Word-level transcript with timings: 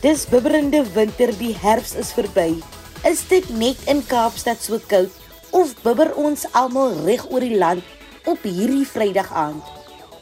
Dis 0.00 0.22
bibberende 0.24 0.80
winter, 0.94 1.28
die 1.36 1.52
herfs 1.60 1.90
is 2.00 2.08
verby. 2.16 2.54
Is 3.04 3.20
dit 3.28 3.44
net 3.52 3.82
in 3.92 3.98
Kaapstad 4.08 4.62
so 4.64 4.78
koud 4.88 5.12
of 5.52 5.74
bibber 5.82 6.14
ons 6.16 6.46
almal 6.56 6.94
reg 7.04 7.26
oor 7.28 7.44
die 7.44 7.58
land 7.60 7.84
op 8.24 8.46
hierdie 8.48 8.86
Vrydag 8.88 9.28
aand? 9.36 9.60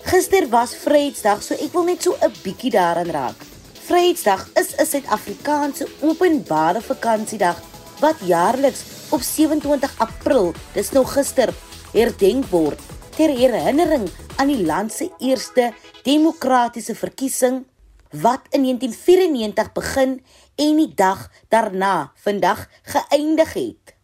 Gister 0.03 0.49
was 0.51 0.75
Vrydag, 0.83 1.45
so 1.47 1.55
ek 1.55 1.71
wil 1.77 1.87
net 1.87 2.03
so 2.03 2.19
'n 2.19 2.35
bietjie 2.43 2.75
daaraan 2.75 3.15
raak. 3.15 3.39
Vrydag 3.87 4.51
is 4.59 4.75
'n 4.75 4.87
Suid-Afrikaanse 4.87 5.87
openbare 6.03 6.83
vakansiedag 6.83 7.63
wat 8.01 8.19
jaarliks 8.27 8.83
op 9.15 9.23
27 9.23 9.95
April, 9.99 10.55
dis 10.75 10.91
nou 10.91 11.05
gister, 11.07 11.55
herdenk 11.93 12.51
word 12.51 12.81
ter 13.15 13.31
herinnering 13.31 14.11
aan 14.39 14.51
die 14.51 14.67
land 14.67 14.93
se 14.93 15.09
eerste 15.19 15.73
demokratiese 16.03 16.95
verkiesing 16.95 17.65
wat 18.11 18.41
in 18.51 18.63
1994 18.63 19.73
begin 19.73 20.25
en 20.57 20.77
die 20.77 20.95
dag 20.95 21.31
daarna, 21.49 22.13
vandag 22.15 22.69
geëindig 22.83 23.53
het. 23.53 23.95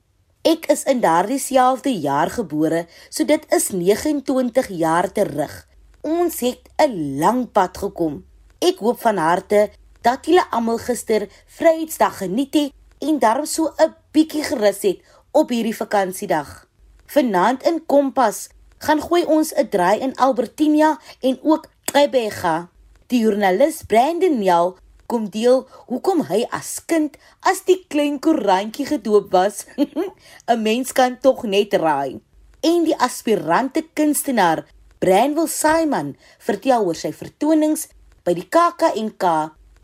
Ek 0.45 0.67
is 0.67 0.83
in 0.85 1.01
daardie 1.01 1.39
selfde 1.39 1.89
jaar 1.89 2.31
gebore, 2.31 2.85
so 3.09 3.25
dit 3.25 3.45
is 3.49 3.71
29 3.73 4.69
jaar 4.69 5.09
terug. 5.13 5.67
Ons 6.01 6.41
het 6.41 6.69
'n 6.77 7.19
lang 7.19 7.53
pad 7.53 7.79
gekom. 7.79 8.25
Ek 8.61 8.79
hoop 8.79 9.01
van 9.01 9.17
harte 9.17 9.71
dat 10.03 10.27
julle 10.27 10.45
almal 10.51 10.79
gister 10.79 11.29
Vrydag 11.47 12.19
geniet 12.19 12.55
het 12.55 12.73
en 12.99 13.19
daarom 13.19 13.47
so 13.47 13.73
'n 13.77 13.95
bietjie 14.13 14.45
gerus 14.45 14.83
het 14.83 15.01
op 15.33 15.49
hierdie 15.49 15.77
vakansiedag. 15.77 16.69
Vanaand 17.07 17.63
in 17.63 17.87
Kompas 17.87 18.49
gaan 18.79 19.01
gooi 19.01 19.25
ons 19.25 19.53
'n 19.55 19.69
draai 19.69 20.01
in 20.01 20.17
Albertina 20.17 20.99
en 21.21 21.39
ook 21.43 21.67
Gqeberha. 21.85 22.74
Die 23.13 23.21
joernalis 23.21 23.83
Brandon 23.85 24.39
Nel 24.41 24.71
kom 25.13 25.27
deel 25.29 25.67
hoekom 25.91 26.23
hy 26.31 26.39
as 26.57 26.79
kind 26.89 27.19
as 27.45 27.61
die 27.69 27.83
klein 27.93 28.17
koerantjie 28.25 28.87
gedoop 28.89 29.29
was. 29.35 29.67
'n 30.49 30.63
Mens 30.63 30.93
kan 30.97 31.19
tog 31.21 31.45
net 31.45 31.77
raai. 31.77 32.21
En 32.65 32.87
die 32.89 32.97
aspirante 32.97 33.85
kunstenaar 33.93 34.65
Brandwell 35.05 35.51
Simon 35.53 36.15
vertel 36.41 36.87
oor 36.89 36.97
sy 36.97 37.13
vertonings 37.13 37.91
by 38.25 38.33
die 38.33 38.49
KAKNK 38.49 39.25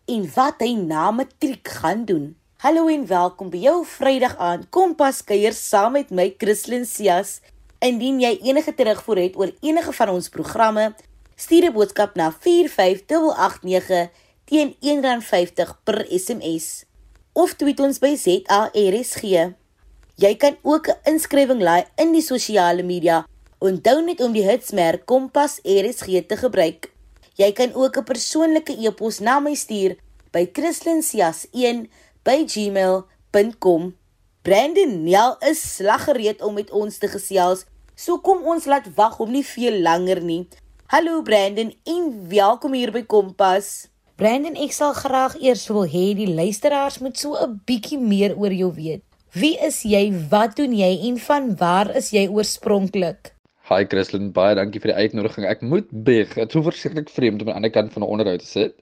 en 0.09 0.25
wat 0.33 0.65
hy 0.65 0.73
na 0.73 1.11
matriek 1.13 1.67
gaan 1.77 2.05
doen. 2.09 2.33
Hallo 2.65 2.87
en 2.89 3.05
welkom 3.05 3.53
by 3.53 3.61
jou 3.61 3.77
Vrydag 3.85 4.33
aand 4.41 4.65
Kompas 4.73 5.21
kuier 5.21 5.53
saam 5.53 5.93
met 5.93 6.09
my 6.09 6.33
Christlyn 6.41 6.89
Cias. 6.89 7.37
Indien 7.85 8.17
jy 8.21 8.33
enige 8.49 8.73
terugvoer 8.73 9.21
het 9.27 9.37
oor 9.37 9.53
enige 9.61 9.93
van 9.93 10.09
ons 10.09 10.29
programme, 10.29 10.89
stuur 11.41 11.65
'n 11.65 11.73
boodskap 11.73 12.15
na 12.15 12.27
45889 12.31 14.09
teen 14.45 14.75
R1.50 14.79 15.73
per 15.83 16.05
SMS 16.09 16.85
of 17.33 17.55
tweet 17.55 17.79
ons 17.79 17.99
by 18.03 18.13
ZARSG. 18.15 19.23
Jy 20.21 20.33
kan 20.37 20.57
ook 20.61 20.87
'n 20.87 20.99
inskrywing 21.11 21.61
laai 21.61 21.85
in 21.95 22.11
die 22.11 22.21
sosiale 22.21 22.83
media. 22.83 23.25
Onthou 23.59 24.01
net 24.01 24.21
om 24.21 24.31
die 24.33 24.43
hitsmerk 24.43 25.05
Kompas 25.05 25.59
RSG 25.63 26.27
te 26.27 26.37
gebruik. 26.37 26.91
Jy 27.35 27.51
kan 27.51 27.73
ook 27.73 27.97
'n 27.97 28.03
persoonlike 28.03 28.73
e-pos 28.77 29.19
na 29.19 29.39
my 29.39 29.53
stuur 29.55 29.95
by 30.31 30.49
christlyn.cias1 30.53 31.89
by 32.23 32.45
gmail.com. 32.45 33.95
Brandon 34.41 35.03
Nel 35.03 35.35
is 35.39 35.75
slaggereed 35.75 36.41
om 36.41 36.53
met 36.53 36.71
ons 36.71 36.97
te 36.97 37.07
gesels. 37.07 37.65
So 37.95 38.17
kom 38.17 38.43
ons 38.43 38.65
laat 38.65 38.93
wag 38.95 39.19
om 39.19 39.31
nie 39.31 39.45
veel 39.45 39.81
langer 39.81 40.21
nie. 40.21 40.47
Hallo 40.91 41.21
Brandon 41.23 41.69
en 41.87 42.07
welkom 42.27 42.73
hier 42.75 42.89
by 42.91 42.99
Kompas. 43.07 43.67
Brandon, 44.19 44.57
ek 44.59 44.73
sal 44.75 44.91
graag 44.91 45.37
eers 45.39 45.61
wil 45.71 45.85
hê 45.87 46.09
die 46.19 46.27
luisteraars 46.27 46.97
moet 46.99 47.15
so 47.15 47.31
'n 47.39 47.53
bietjie 47.63 47.95
meer 47.95 48.33
oor 48.35 48.51
jou 48.51 48.67
weet. 48.75 48.99
Wie 49.31 49.55
is 49.67 49.77
jy? 49.87 50.11
Wat 50.33 50.57
doen 50.57 50.73
jy 50.75 50.89
en 51.07 51.15
van 51.27 51.55
waar 51.55 51.95
is 51.95 52.11
jy 52.11 52.25
oorspronklik? 52.27 53.31
Hi 53.71 53.85
Christlyn, 53.85 54.33
baie 54.35 54.55
dankie 54.59 54.81
vir 54.83 54.91
die 54.91 54.99
uitnodiging. 55.07 55.45
Ek 55.47 55.61
moet 55.61 55.87
beg, 55.91 56.35
dit 56.35 56.47
is 56.47 56.51
so 56.51 56.61
verskriklik 56.61 57.07
vreemd 57.09 57.41
om 57.41 57.47
aan 57.47 57.53
die 57.53 57.59
ander 57.61 57.71
kant 57.71 57.93
van 57.93 58.03
'n 58.03 58.11
onderhoud 58.11 58.43
te 58.43 58.45
sit. 58.45 58.75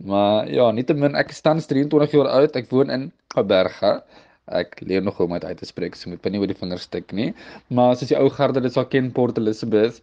Maar 0.00 0.48
ja, 0.48 0.70
nietemin 0.72 1.14
ek 1.14 1.36
is 1.36 1.42
tans 1.42 1.66
23 1.66 2.12
jaar 2.12 2.28
oud. 2.28 2.56
Ek 2.56 2.70
woon 2.70 2.88
in 2.88 3.12
Kaapberge. 3.28 4.02
Ek 4.48 4.80
leer 4.80 5.02
nog 5.02 5.20
om 5.20 5.32
dit 5.32 5.44
uit 5.44 5.58
te 5.58 5.66
spreek, 5.66 5.94
so 5.96 6.08
moet 6.08 6.22
binne 6.22 6.38
oor 6.38 6.46
die 6.46 6.56
vingers 6.56 6.88
stik 6.88 7.12
nie. 7.12 7.34
Maar 7.68 7.96
soos 7.96 8.08
die 8.08 8.16
ou 8.16 8.30
garde 8.30 8.60
dit 8.60 8.72
sal 8.72 8.86
ken 8.86 9.12
Port 9.12 9.36
Elizabeth. 9.36 10.00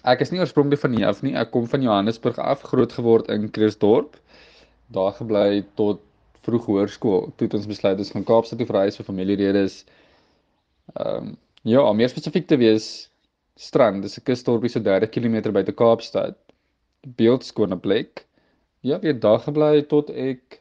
Ek 0.00 0.22
is 0.24 0.30
nie 0.32 0.40
oorspronklik 0.40 0.80
van 0.80 0.94
hier 0.96 1.10
af 1.10 1.20
nie. 1.22 1.34
Ek 1.36 1.50
kom 1.52 1.66
van 1.68 1.84
Johannesburg 1.84 2.38
af, 2.40 2.64
groot 2.72 2.92
geword 2.96 3.28
in 3.28 3.50
Krugersdorp. 3.50 4.16
Daar 4.96 5.12
gebly 5.18 5.64
tot 5.78 6.00
vroeg 6.46 6.64
hoërskool. 6.66 7.28
Toe 7.36 7.46
het 7.46 7.56
ons 7.58 7.68
besluit 7.70 8.00
ons 8.00 8.10
gaan 8.14 8.24
Kaapstad 8.26 8.58
toe 8.58 8.68
verhuis 8.70 8.96
vir 8.98 9.08
familieredes. 9.08 9.82
Ehm 10.96 11.32
um, 11.32 11.34
ja, 11.62 11.82
om 11.86 11.94
meer 11.96 12.10
spesifiek 12.10 12.48
te 12.50 12.56
wees, 12.58 12.86
Strand, 13.54 14.02
dis 14.02 14.18
'n 14.18 14.24
kusdorpie 14.26 14.70
so 14.72 14.80
30 14.80 15.12
km 15.14 15.52
buite 15.52 15.72
Kaapstad. 15.72 16.38
Beeldskone 17.20 17.78
plek. 17.78 18.26
Ja, 18.80 18.98
weer 18.98 19.20
daar 19.20 19.38
gebly 19.38 19.82
tot 19.82 20.10
ek 20.10 20.60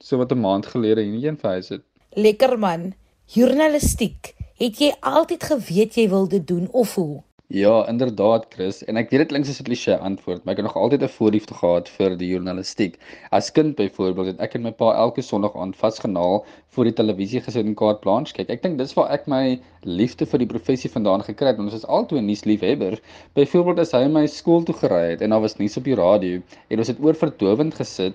so 0.00 0.16
wat 0.16 0.32
'n 0.32 0.40
maand 0.40 0.66
gelede 0.66 1.02
hierheen 1.02 1.36
verhuis 1.36 1.68
het. 1.68 1.82
Lekker 2.14 2.58
man. 2.58 2.94
Journalistiek. 3.26 4.34
Het 4.56 4.78
jy 4.78 4.94
altyd 5.00 5.42
geweet 5.42 5.94
jy 5.94 6.08
wil 6.08 6.28
dit 6.28 6.46
doen 6.46 6.68
of 6.70 6.94
hoe? 6.94 7.22
Ja, 7.52 7.88
inderdaad, 7.88 8.46
Chris, 8.48 8.78
en 8.88 8.96
ek 8.96 9.10
weet 9.12 9.20
dit 9.20 9.30
klink 9.30 9.44
soos 9.44 9.58
'n 9.60 9.66
klise 9.66 9.96
antwoord, 10.08 10.44
maar 10.44 10.54
ek 10.54 10.60
het 10.60 10.66
nog 10.66 10.76
altyd 10.82 11.02
'n 11.04 11.08
voorliefde 11.16 11.54
gehad 11.54 11.88
vir 11.96 12.14
die 12.16 12.28
journalistiek. 12.30 12.94
As 13.30 13.50
kind 13.52 13.74
byvoorbeeld 13.76 14.26
het 14.30 14.40
ek 14.40 14.54
en 14.54 14.62
my 14.62 14.72
pa 14.72 14.94
elke 14.94 15.22
Sondag 15.22 15.56
aand 15.56 15.76
vasgenaal 15.76 16.46
voor 16.68 16.84
die 16.84 16.94
televisie 17.00 17.40
gesit 17.40 17.66
en 17.66 17.74
kaart 17.74 18.00
blanche 18.00 18.32
kyk. 18.32 18.48
Ek 18.48 18.62
dink 18.62 18.78
dis 18.78 18.94
waar 18.94 19.10
ek 19.10 19.26
my 19.26 19.60
liefde 19.82 20.26
vir 20.26 20.38
die 20.38 20.46
professie 20.46 20.90
vandaan 20.90 21.20
gekry 21.28 21.48
het, 21.48 21.56
want 21.56 21.68
ons 21.68 21.82
is 21.82 21.86
altoe 21.86 22.20
nuusliefhebbers. 22.20 23.04
Byvoorbeeld 23.34 23.78
as 23.84 23.92
hy 23.92 24.08
my 24.08 24.26
skool 24.26 24.64
toe 24.64 24.74
gery 24.74 25.10
het 25.10 25.20
en 25.20 25.30
daar 25.30 25.44
was 25.44 25.58
nuus 25.58 25.76
op 25.76 25.84
die 25.84 25.94
radio 26.00 26.40
en 26.70 26.78
ons 26.78 26.88
het 26.88 27.04
oor 27.04 27.14
verdowend 27.14 27.74
gesit 27.74 28.14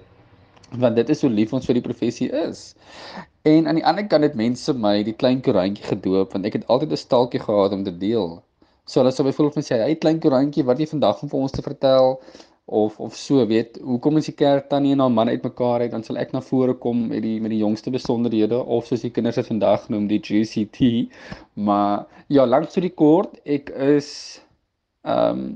want 0.72 0.96
dit 0.96 1.10
is 1.10 1.22
hoe 1.22 1.30
lief 1.30 1.54
ons 1.54 1.66
vir 1.66 1.76
die 1.76 1.86
professie 1.86 2.32
is. 2.32 2.74
En 3.46 3.68
aan 3.68 3.76
die 3.76 3.86
ander 3.86 4.08
kant 4.08 4.24
het 4.24 4.36
mense 4.36 4.74
my 4.74 5.04
die 5.04 5.14
klein 5.14 5.42
koerantjie 5.42 5.86
gedoop 5.86 6.34
want 6.34 6.46
ek 6.46 6.54
het 6.54 6.68
altyd 6.68 6.92
'n 6.92 7.06
staaltjie 7.06 7.46
gehad 7.46 7.72
om 7.72 7.84
te 7.84 7.98
deel. 7.98 8.42
So 8.88 9.02
hulle 9.02 9.12
sal 9.12 9.28
byvoorbeeld 9.28 9.60
vir 9.60 9.68
sê, 9.68 9.84
"Hy 9.84 9.96
klein 9.96 10.20
koerantjie, 10.20 10.66
wat 10.66 10.80
jy 10.80 10.88
vandag 10.88 11.20
van 11.20 11.30
vir 11.30 11.40
ons 11.40 11.52
te 11.52 11.62
vertel?" 11.62 12.20
of 12.70 13.00
of 13.00 13.16
so, 13.16 13.46
weet, 13.48 13.78
hoekom 13.80 14.18
is 14.20 14.26
die 14.28 14.36
kerk 14.36 14.66
tannie 14.68 14.92
en 14.92 15.00
haar 15.00 15.12
man 15.12 15.30
uitmekaar 15.32 15.86
uit, 15.86 15.92
dan 15.94 16.04
sal 16.04 16.18
ek 16.20 16.34
na 16.36 16.42
vore 16.44 16.74
kom 16.76 17.06
met 17.14 17.24
die 17.24 17.38
met 17.40 17.54
die 17.54 17.62
jongste 17.62 17.94
besonderhede 17.94 18.60
of 18.60 18.90
soos 18.90 19.06
die 19.06 19.12
kinders 19.16 19.40
dit 19.40 19.48
vandag 19.48 19.86
noem, 19.94 20.10
die 20.12 20.20
GCT. 20.20 21.08
Maar 21.56 22.04
ja, 22.28 22.44
lank 22.46 22.68
so 22.72 22.84
die 22.84 22.92
kort, 22.92 23.40
ek 23.46 23.72
is 23.72 24.10
ehm 25.08 25.40
um, 25.40 25.48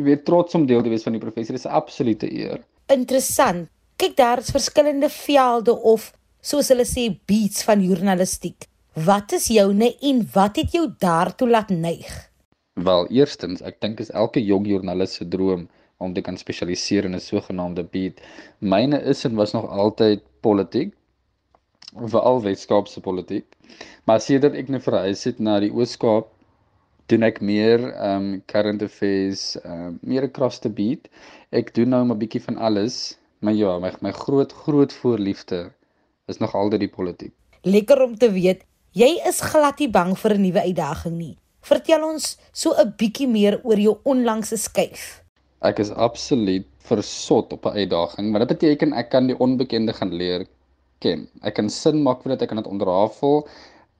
weet 0.00 0.22
trots 0.24 0.54
om 0.54 0.68
deel 0.68 0.84
te 0.84 0.92
wees 0.92 1.02
van 1.04 1.16
die 1.16 1.20
professie. 1.24 1.56
Dit 1.56 1.64
is 1.64 1.66
'n 1.66 1.76
absolute 1.80 2.28
eer. 2.28 2.60
Interessant. 2.92 3.68
Kyk, 3.96 4.16
daar 4.16 4.38
is 4.38 4.52
verskillende 4.52 5.08
velde 5.08 5.72
of 5.72 6.12
soos 6.40 6.68
hulle 6.68 6.84
sê 6.84 7.08
beats 7.26 7.64
van 7.64 7.80
journalistiek. 7.80 8.68
Wat 8.94 9.32
is 9.32 9.48
joune 9.48 9.96
en 10.00 10.28
wat 10.32 10.56
het 10.56 10.72
jou 10.72 10.88
daartoe 10.98 11.48
laat 11.48 11.68
neig? 11.70 12.29
Wel, 12.80 13.06
eerstens, 13.12 13.60
ek 13.60 13.76
dink 13.84 13.98
is 14.00 14.12
elke 14.16 14.40
jong 14.40 14.64
joernalis 14.68 15.18
se 15.18 15.26
droom 15.28 15.66
om 16.00 16.12
te 16.16 16.22
kan 16.24 16.38
spesialiseer 16.40 17.04
in 17.04 17.14
'n 17.16 17.20
sogenaamde 17.20 17.84
beat. 17.84 18.20
Myne 18.58 19.00
is 19.12 19.24
en 19.24 19.34
was 19.36 19.52
nog 19.52 19.66
altyd 19.68 20.22
politiek, 20.40 20.94
veral 22.12 22.40
Weskaapse 22.42 23.00
politiek. 23.00 23.44
Maar 24.04 24.20
sedert 24.20 24.54
ek 24.54 24.68
nou 24.68 24.80
verhuis 24.80 25.24
het 25.24 25.38
na 25.38 25.58
die 25.60 25.72
Oos-Kaap, 25.72 26.30
doen 27.06 27.22
ek 27.22 27.40
meer 27.40 27.84
um 28.12 28.42
current 28.46 28.82
affairs, 28.82 29.58
um 29.64 29.98
meer 30.00 30.22
across 30.22 30.58
the 30.58 30.70
beat. 30.70 31.08
Ek 31.50 31.74
doen 31.74 31.88
nou 31.88 32.04
'n 32.04 32.18
bietjie 32.18 32.42
van 32.42 32.56
alles, 32.56 33.18
maar 33.40 33.54
ja, 33.54 33.78
my 33.78 33.92
my 34.00 34.12
groot 34.12 34.52
groot 34.52 34.92
voorliefde 34.92 35.72
is 36.28 36.38
nog 36.38 36.54
altyd 36.54 36.80
die 36.80 36.94
politiek. 36.96 37.34
Lekker 37.62 38.02
om 38.02 38.16
te 38.16 38.32
weet, 38.32 38.64
jy 38.92 39.20
is 39.26 39.40
glad 39.40 39.78
nie 39.78 39.90
bang 39.90 40.16
vir 40.18 40.34
'n 40.34 40.42
nuwe 40.42 40.62
uitdaging 40.62 41.16
nie. 41.16 41.36
Vertel 41.68 42.04
ons 42.04 42.36
so 42.52 42.72
'n 42.72 42.94
bietjie 43.00 43.28
meer 43.28 43.60
oor 43.62 43.78
jou 43.78 43.98
onlangse 44.04 44.56
skuif. 44.56 45.22
Ek 45.60 45.78
is 45.78 45.90
absoluut 45.90 46.66
versot 46.88 47.52
op 47.52 47.66
'n 47.66 47.76
uitdaging, 47.82 48.30
maar 48.30 48.46
dit 48.46 48.52
beteken 48.56 48.92
ek 48.92 49.10
kan 49.10 49.26
die 49.26 49.36
onbekende 49.38 49.92
gaan 49.92 50.14
leer 50.14 50.46
ken. 51.00 51.28
Ek 51.42 51.54
kan 51.54 51.68
sin 51.68 52.02
maak 52.02 52.22
vir 52.22 52.32
dit, 52.32 52.42
ek 52.42 52.48
kan 52.48 52.62
dit 52.62 52.70
onderhafel. 52.72 53.48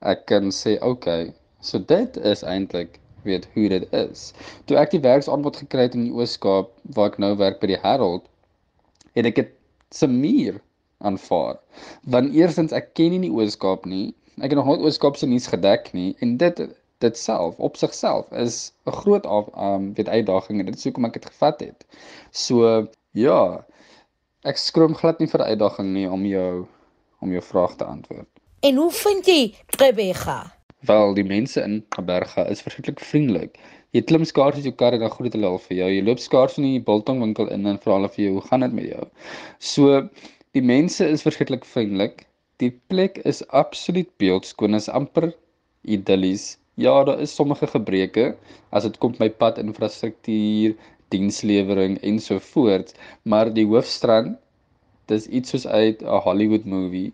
Ek 0.01 0.25
kan 0.25 0.49
sê, 0.49 0.77
"Oké, 0.81 0.89
okay, 0.89 1.33
so 1.61 1.79
dit 1.79 2.17
is 2.17 2.43
eintlik 2.43 2.99
weet 3.23 3.47
hoe 3.53 3.69
dit 3.69 3.93
is." 3.93 4.33
Toe 4.65 4.77
ek 4.77 4.91
die 4.91 4.99
werksaanbod 4.99 5.57
gekry 5.57 5.81
het 5.81 5.95
in 5.95 6.05
die 6.05 6.13
Oos-Kaap 6.13 6.69
waar 6.95 7.11
ek 7.11 7.19
nou 7.19 7.35
werk 7.37 7.59
by 7.61 7.67
die 7.67 7.81
Herald, 7.83 8.25
het 9.13 9.25
ek 9.25 9.35
dit 9.35 9.51
se 9.91 10.07
muur 10.07 10.61
aanvaar. 10.99 11.59
Want 12.05 12.33
eerstens 12.33 12.71
ek 12.71 12.93
ken 12.93 13.11
nie 13.11 13.29
die 13.29 13.35
Oos-Kaap 13.37 13.85
nie. 13.85 14.15
Ek 14.37 14.49
het 14.49 14.57
nog 14.57 14.65
nooit 14.65 14.81
Oos-Kaap 14.81 15.17
se 15.17 15.27
nuus 15.27 15.47
gedek 15.47 15.93
nie 15.93 16.15
en 16.21 16.37
dit 16.37 16.59
dit 17.01 17.17
self 17.17 17.57
op 17.59 17.77
sigself 17.77 18.31
is 18.31 18.71
'n 18.85 18.97
groot 19.01 19.25
af 19.25 19.49
um 19.57 19.93
weet 19.93 20.09
uitdaging 20.09 20.59
en 20.59 20.65
dit 20.65 20.75
is 20.75 20.83
hoekom 20.83 21.05
ek 21.05 21.19
dit 21.19 21.25
gevat 21.25 21.59
het. 21.59 21.85
So 22.31 22.87
ja, 23.11 23.65
Ek 24.41 24.57
skroom 24.57 24.95
glad 24.97 25.19
nie 25.21 25.27
vir 25.29 25.43
die 25.43 25.53
uitdaging 25.53 25.91
nie 25.93 26.07
om 26.09 26.23
jou 26.25 26.63
om 27.21 27.29
jou 27.29 27.41
vraag 27.45 27.75
te 27.77 27.85
antwoord. 27.85 28.25
En 28.65 28.79
hoe 28.81 28.89
vind 28.97 29.27
jy 29.29 29.41
Gqeberha? 29.75 30.39
Wel, 30.89 31.13
die 31.13 31.25
mense 31.29 31.61
in 31.61 31.83
Gqeberha 31.93 32.47
is 32.49 32.63
verskriklik 32.65 33.03
vriendelik. 33.05 33.59
Jy 33.93 34.01
klim 34.09 34.25
skaars 34.25 34.57
uit 34.57 34.65
jou 34.65 34.73
kar 34.79 34.97
en 34.97 35.03
dan 35.03 35.13
groet 35.13 35.37
hulle 35.37 35.51
al 35.51 35.61
vir 35.67 35.75
jou. 35.77 35.89
Jy 35.93 36.01
loop 36.07 36.23
skaars 36.23 36.57
in 36.57 36.65
die 36.65 36.81
biltong 36.87 37.21
winkel 37.21 37.51
in 37.53 37.69
en 37.69 37.77
vra 37.83 37.99
hulle 37.99 38.09
vir 38.15 38.23
jou, 38.23 38.31
"Hoe 38.39 38.47
gaan 38.47 38.65
dit 38.65 38.73
met 38.79 38.89
jou?" 38.89 39.05
So, 39.59 40.09
die 40.57 40.65
mense 40.65 41.05
is 41.05 41.21
verskriklik 41.21 41.65
vriendelik. 41.65 42.25
Die 42.57 42.73
plek 42.89 43.21
is 43.23 43.45
absoluut 43.49 44.09
beeldskoon, 44.17 44.73
is 44.73 44.89
amper 44.89 45.33
idillies. 45.85 46.57
Ja, 46.81 47.03
daar 47.03 47.19
is 47.21 47.35
sommige 47.35 47.67
gebreke 47.67 48.35
as 48.73 48.87
dit 48.87 48.97
kom 48.97 49.13
by 49.19 49.29
pad 49.29 49.59
infrastruktuur, 49.61 50.73
dienslewering 51.13 51.99
en 52.07 52.19
so 52.23 52.39
voort, 52.51 52.93
maar 53.27 53.51
die 53.53 53.67
hoofstrand 53.69 54.39
dis 55.11 55.27
iets 55.27 55.53
soos 55.53 55.67
uit 55.67 56.01
'n 56.01 56.21
Hollywood 56.25 56.65
movie. 56.65 57.13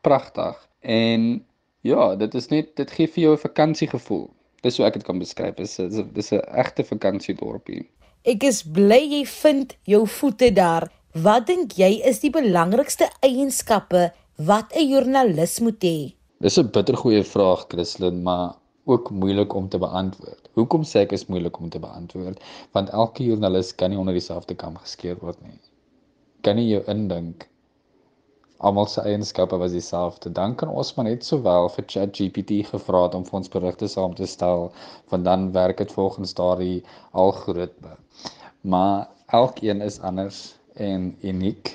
Pragtig. 0.00 0.56
En 0.80 1.44
ja, 1.80 2.16
dit 2.16 2.34
is 2.34 2.48
net 2.48 2.76
dit 2.76 2.90
gee 2.90 3.08
vir 3.08 3.22
jou 3.22 3.34
'n 3.34 3.44
vakansiegevoel. 3.46 4.30
Dis 4.62 4.76
hoe 4.76 4.86
ek 4.86 4.94
dit 4.94 5.04
kan 5.04 5.18
beskryf. 5.18 5.54
Dis 5.54 5.76
dis 5.76 6.04
dis 6.12 6.32
'n 6.32 6.44
egte 6.64 6.84
vakansiedorpie. 6.84 7.88
Ek 8.24 8.42
is 8.44 8.62
bly 8.62 9.02
jy 9.16 9.24
vind 9.26 9.76
jou 9.84 10.06
voete 10.06 10.52
daar. 10.52 10.90
Wat 11.12 11.46
dink 11.46 11.72
jy 11.72 12.00
is 12.04 12.20
die 12.20 12.30
belangrikste 12.30 13.08
eienskappe 13.20 14.12
wat 14.36 14.72
'n 14.76 14.88
joernalis 14.88 15.60
moet 15.60 15.82
hê? 15.84 16.14
Dis 16.40 16.58
'n 16.58 16.70
bittergoeie 16.70 17.24
vraag, 17.24 17.66
Christlyn, 17.68 18.22
maar 18.22 18.59
ook 18.84 19.10
moeilik 19.10 19.54
om 19.54 19.68
te 19.68 19.78
beantwoord. 19.78 20.50
Hoekom 20.58 20.86
sê 20.88 21.04
ek 21.04 21.12
is 21.18 21.26
moeilik 21.26 21.58
om 21.60 21.68
te 21.70 21.82
beantwoord? 21.82 22.40
Want 22.76 22.90
elke 22.90 23.24
joernalis 23.24 23.74
kan 23.74 23.90
nie 23.92 24.00
onder 24.00 24.16
dieselfde 24.16 24.54
kam 24.54 24.78
geskeer 24.80 25.20
word 25.20 25.40
nie. 25.44 25.58
Kan 26.46 26.56
nie 26.56 26.68
jou 26.70 26.82
indink 26.88 27.50
almal 28.60 28.86
se 28.86 29.00
eienskappe 29.00 29.56
was 29.56 29.72
dieselfde. 29.72 30.32
Dan 30.36 30.54
kan 30.54 30.68
ons 30.68 30.92
maar 30.96 31.08
net 31.08 31.24
sowel 31.24 31.68
vir 31.76 31.86
ChatGPT 31.92 32.60
gevra 32.68 33.06
het 33.06 33.16
om 33.16 33.24
vir 33.28 33.38
ons 33.40 33.52
berigte 33.52 33.88
saam 33.88 34.14
te 34.16 34.28
stel, 34.28 34.68
want 35.12 35.24
dan 35.24 35.50
werk 35.56 35.80
dit 35.80 35.92
volgens 35.96 36.34
daardie 36.36 36.82
algoritme. 37.24 37.96
Maar 38.60 39.08
elkeen 39.40 39.80
is 39.80 40.00
anders 40.00 40.42
en 40.74 41.14
uniek. 41.20 41.72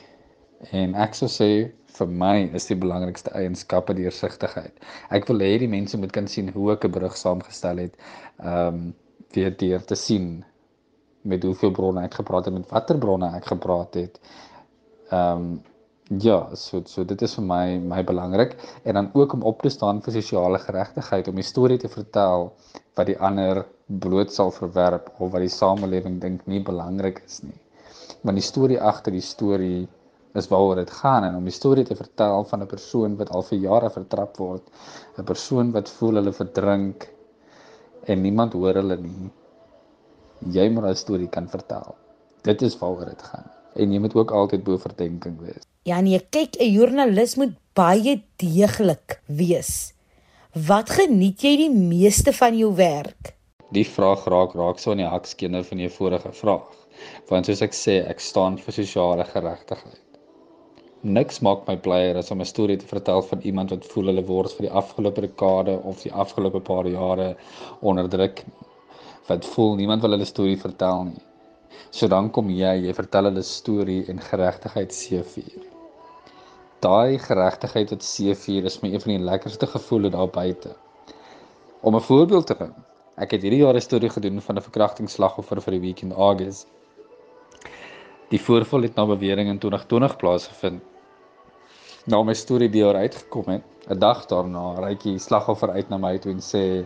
En 0.72 0.94
ek 0.96 1.18
sou 1.18 1.30
sê 1.32 1.50
vir 1.98 2.08
my 2.24 2.36
is 2.60 2.68
die 2.70 2.78
belangrikste 2.80 3.32
eienskappe 3.38 3.96
deursigtigheid. 3.98 4.74
Ek 5.16 5.28
wil 5.30 5.44
hê 5.46 5.58
die 5.62 5.72
mense 5.72 5.98
moet 5.98 6.14
kan 6.16 6.28
sien 6.28 6.52
hoe 6.56 6.74
ek 6.74 6.86
'n 6.86 6.96
berig 6.98 7.18
saamgestel 7.18 7.78
het. 7.86 7.96
Ehm 8.40 8.68
um, 8.68 8.94
weer 9.36 9.52
deur 9.58 9.84
te 9.84 9.96
sien 9.96 10.46
met 11.22 11.44
hoeveel 11.44 11.72
bronne 11.72 12.04
ek 12.06 12.14
gepraat 12.22 12.46
het, 12.46 12.54
met 12.54 12.70
watter 12.72 12.98
bronne 12.98 13.32
ek 13.36 13.46
gepraat 13.54 13.94
het. 14.02 14.20
Ehm 15.12 15.48
um, 15.48 15.64
ja, 16.22 16.56
so 16.56 16.82
so 16.86 17.04
dit 17.04 17.22
is 17.22 17.34
vir 17.36 17.46
my 17.50 17.78
my 17.82 18.04
belangrik 18.04 18.56
en 18.84 18.94
dan 18.94 19.10
ook 19.14 19.34
om 19.34 19.44
op 19.52 19.62
te 19.62 19.70
staan 19.70 20.02
vir 20.06 20.14
sosiale 20.14 20.60
geregtigheid 20.60 21.28
om 21.28 21.38
'n 21.38 21.44
storie 21.44 21.78
te 21.78 21.90
vertel 21.90 22.54
wat 22.96 23.08
die 23.08 23.20
ander 23.20 23.66
bloot 23.86 24.32
sal 24.34 24.52
verwerp 24.52 25.10
of 25.20 25.32
wat 25.32 25.42
die 25.42 25.50
samelewing 25.50 26.20
dink 26.22 26.46
nie 26.48 26.62
belangrik 26.62 27.22
is 27.26 27.42
nie. 27.44 27.60
Want 28.22 28.38
die 28.38 28.50
storie 28.52 28.82
agter 28.82 29.12
die 29.12 29.22
storie 29.22 29.88
is 30.36 30.48
waaroor 30.52 30.76
dit 30.76 30.92
gaan 30.92 31.24
en 31.24 31.36
om 31.36 31.44
die 31.48 31.54
storie 31.56 31.86
te 31.88 31.96
vertel 31.96 32.44
van 32.50 32.62
'n 32.62 32.68
persoon 32.68 33.18
wat 33.18 33.30
al 33.30 33.44
vir 33.44 33.60
jare 33.60 33.90
vertrap 33.90 34.38
word, 34.38 34.64
'n 35.18 35.24
persoon 35.24 35.72
wat 35.72 35.90
voel 35.90 36.16
hulle 36.22 36.34
verdrink 36.34 37.10
en 38.06 38.22
niemand 38.22 38.54
hoor 38.54 38.74
hulle 38.74 38.98
nie. 38.98 39.32
Jy 40.52 40.70
moet 40.70 40.86
'n 40.86 40.96
storie 40.96 41.30
kan 41.30 41.48
vertel. 41.50 41.96
Dit 42.44 42.62
is 42.62 42.78
waaroor 42.80 43.06
dit 43.06 43.22
gaan. 43.22 43.50
En 43.76 43.92
jy 43.92 44.00
moet 44.00 44.16
ook 44.16 44.32
altyd 44.32 44.64
bo 44.64 44.78
verdenking 44.78 45.40
wees. 45.40 45.64
Ja 45.84 46.02
nee, 46.02 46.20
kyk, 46.20 46.56
'n 46.60 46.72
joernalis 46.72 47.36
moet 47.36 47.56
baie 47.74 48.24
deeglik 48.36 49.22
wees. 49.26 49.94
Wat 50.56 50.90
geniet 50.90 51.42
jy 51.42 51.58
die 51.58 51.74
meeste 51.74 52.34
van 52.34 52.58
jou 52.58 52.76
werk? 52.76 53.36
Die 53.76 53.84
vraag 53.84 54.26
raak 54.26 54.54
raak 54.56 54.80
so 54.80 54.92
in 54.92 55.02
die 55.04 55.10
hakskene 55.10 55.64
van 55.64 55.80
jou 55.84 55.90
vorige 55.90 56.32
vraag. 56.32 56.70
Want 57.28 57.46
soos 57.46 57.62
ek 57.62 57.74
sê, 57.74 57.98
ek 58.08 58.20
staan 58.24 58.58
vir 58.58 58.74
sosiale 58.74 59.26
geregtigheid. 59.28 60.05
Niks 61.06 61.38
maak 61.46 61.68
my 61.68 61.76
blyer 61.78 62.18
as 62.18 62.32
om 62.34 62.40
'n 62.42 62.48
storie 62.50 62.78
te 62.82 62.88
vertel 62.90 63.22
van 63.22 63.42
iemand 63.50 63.70
wat 63.70 63.84
voel 63.86 64.08
hulle 64.10 64.24
word 64.26 64.54
vir 64.58 64.66
die 64.66 64.76
afgelope 64.80 65.22
dekade 65.22 65.74
of 65.92 66.00
die 66.02 66.12
afgelope 66.24 66.62
paar 66.70 66.88
jare 66.88 67.28
onderdruk. 67.82 68.42
Wat 69.28 69.46
voel 69.46 69.76
niemand 69.76 70.02
wil 70.02 70.16
hulle 70.16 70.26
storie 70.26 70.58
vertel 70.58 71.04
nie. 71.04 71.22
So 71.92 72.08
dan 72.08 72.32
kom 72.32 72.50
jy, 72.50 72.72
jy 72.88 72.94
vertel 72.94 73.30
hulle 73.30 73.44
storie 73.44 74.00
en 74.10 74.20
geregtigheid 74.30 74.94
seëvier. 74.94 75.68
Daai 76.82 77.20
geregtigheid 77.28 77.94
wat 77.94 78.08
seëvier 78.10 78.66
is 78.66 78.80
my 78.82 78.90
een 78.90 79.06
van 79.06 79.14
die 79.14 79.28
lekkerste 79.30 79.70
gevoele 79.76 80.10
daar 80.10 80.34
buite. 80.40 80.74
Om 81.82 81.96
'n 81.96 82.08
voorbeeld 82.10 82.48
te 82.48 82.56
gee. 82.56 82.74
Ek 83.18 83.32
het 83.32 83.42
hierdie 83.44 83.62
jaar 83.62 83.76
'n 83.76 83.82
storie 83.82 84.10
gedoen 84.10 84.42
van 84.42 84.58
'n 84.58 84.68
verkrachtingsslagoffer 84.72 85.62
vir 85.62 85.72
die 85.72 85.86
Weekend 85.86 86.14
August. 86.14 86.68
Die 88.30 88.42
voorval 88.42 88.82
het 88.82 88.96
na 88.96 89.06
bewering 89.06 89.50
in 89.50 89.60
2020 89.60 90.18
plaasgevind. 90.18 90.95
Nou 92.06 92.20
my 92.22 92.36
storie 92.38 92.70
jaar 92.70 93.00
uitgekom 93.02 93.48
het, 93.50 93.64
'n 93.90 93.98
dag 94.00 94.26
daarna 94.30 94.76
ry 94.78 94.94
die 95.04 95.18
slagoffer 95.18 95.72
uit 95.72 95.90
na 95.90 95.98
my 95.98 96.18
toe 96.18 96.32
en 96.32 96.40
sê 96.40 96.86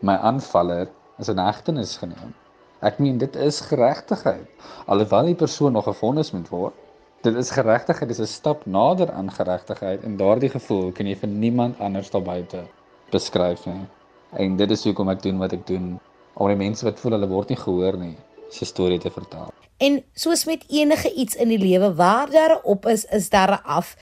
my 0.00 0.14
aanvaller 0.14 0.88
is 1.18 1.28
in 1.28 1.38
hegtenis 1.38 1.96
geneem. 1.96 2.34
Ek 2.80 2.98
meen 2.98 3.18
dit 3.18 3.36
is 3.36 3.60
geregtigheid. 3.60 4.46
Alhoewel 4.86 5.24
die 5.24 5.34
persoon 5.34 5.72
nog 5.72 5.84
gefonnis 5.84 6.30
moet 6.30 6.48
word, 6.48 6.74
dit 7.22 7.34
is 7.34 7.50
geregtigheid, 7.50 8.08
dis 8.08 8.20
'n 8.20 8.26
stap 8.26 8.66
nader 8.66 9.10
aan 9.10 9.30
geregtigheid 9.30 10.04
en 10.04 10.16
daardie 10.16 10.50
gevoel 10.50 10.92
kan 10.92 11.06
jy 11.06 11.16
vir 11.16 11.28
niemand 11.28 11.80
anders 11.80 12.10
daar 12.10 12.22
buite 12.22 12.62
beskryf 13.10 13.66
nie. 13.66 13.86
En 14.32 14.56
dit 14.56 14.70
is 14.70 14.84
hoekom 14.84 15.08
ek 15.08 15.22
doen 15.22 15.38
wat 15.38 15.52
ek 15.52 15.66
doen, 15.66 16.00
om 16.34 16.46
die 16.46 16.56
mense 16.56 16.84
wat 16.84 17.00
voel 17.00 17.12
hulle 17.12 17.28
word 17.28 17.48
nie 17.48 17.58
gehoor 17.58 17.96
nie, 17.96 18.16
se 18.50 18.64
storie 18.64 18.98
te 18.98 19.10
vertel. 19.10 19.50
En 19.78 20.04
soos 20.14 20.44
met 20.44 20.64
enige 20.68 21.12
iets 21.14 21.34
in 21.34 21.48
die 21.48 21.58
lewe 21.58 21.94
waar 21.94 22.30
daar 22.30 22.54
'n 22.54 22.64
op 22.64 22.86
is, 22.86 23.04
is 23.04 23.28
daar 23.30 23.50
'n 23.50 23.64
af. 23.64 23.96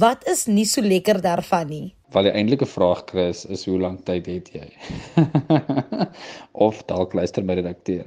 Wat 0.00 0.22
is 0.24 0.46
nie 0.48 0.64
so 0.64 0.80
lekker 0.80 1.18
daarvan 1.20 1.66
nie? 1.68 1.86
Wel 2.14 2.24
die 2.24 2.30
eintlike 2.32 2.64
vraag 2.64 3.02
Chris 3.10 3.42
is 3.44 3.66
hoe 3.68 3.76
lank 3.76 4.06
tyd 4.08 4.24
het 4.30 4.48
jy? 4.54 4.64
of 6.66 6.78
dalk 6.88 7.12
luister 7.12 7.44
my 7.44 7.58
redakteur. 7.58 8.06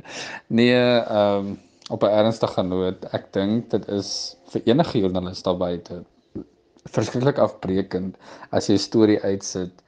Nee, 0.49 0.73
ehm 0.73 1.51
um, 1.51 1.53
op 1.93 2.01
'n 2.01 2.15
ernstige 2.23 2.63
noot, 2.65 3.05
ek 3.13 3.29
dink 3.37 3.69
dit 3.69 3.85
is 3.93 4.09
vir 4.49 4.65
enige 4.65 4.97
joernalis 4.97 5.45
daar 5.45 5.59
buite 5.61 5.99
verskriklik 6.89 7.37
afbreekend 7.37 8.17
as 8.49 8.65
jy 8.69 8.79
'n 8.79 8.85
storie 8.87 9.21
uitsit 9.21 9.85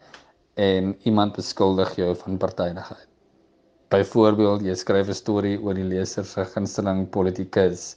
en 0.53 0.93
iemand 1.09 1.33
beskuldig 1.33 1.95
jou 1.97 2.13
van 2.15 2.37
partydigheid. 2.37 3.09
Byvoorbeeld, 3.89 4.61
jy 4.61 4.75
skryf 4.75 5.09
'n 5.09 5.21
storie 5.23 5.57
oor 5.57 5.73
die 5.73 5.89
leser 5.95 6.25
se 6.25 6.45
gunsteling 6.45 7.09
politikus 7.09 7.95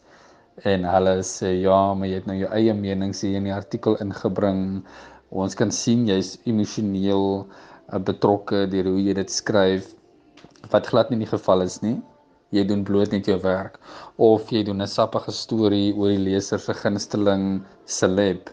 en 0.64 0.84
hulle 0.84 1.14
sê 1.24 1.54
ja, 1.62 1.94
maar 1.94 2.08
jy 2.10 2.20
het 2.20 2.28
nou 2.28 2.36
jou 2.36 2.50
eie 2.56 2.74
mening 2.76 3.14
sê 3.16 3.32
in 3.38 3.48
die 3.48 3.54
artikel 3.54 3.96
ingebring. 4.02 4.82
Ons 5.30 5.56
kan 5.56 5.70
sien 5.70 6.06
jy's 6.08 6.34
emosioneel 6.50 7.26
uh, 7.46 7.98
betrokke 7.98 8.66
deur 8.70 8.90
hoe 8.92 9.00
jy 9.00 9.14
dit 9.16 9.30
skryf 9.30 9.92
wat 10.72 10.90
glad 10.90 11.10
nie 11.10 11.22
die 11.22 11.30
geval 11.30 11.64
is 11.64 11.80
nie. 11.84 11.96
Jy 12.50 12.64
doen 12.66 12.82
bloot 12.84 13.12
net 13.14 13.28
jou 13.30 13.38
werk 13.44 13.78
of 14.18 14.50
jy 14.50 14.64
doen 14.66 14.82
'n 14.82 14.90
sappige 14.90 15.32
storie 15.32 15.94
oor 15.94 16.10
die 16.10 16.24
leser 16.30 16.58
se 16.58 16.74
gunsteling 16.74 17.62
celeb 17.86 18.50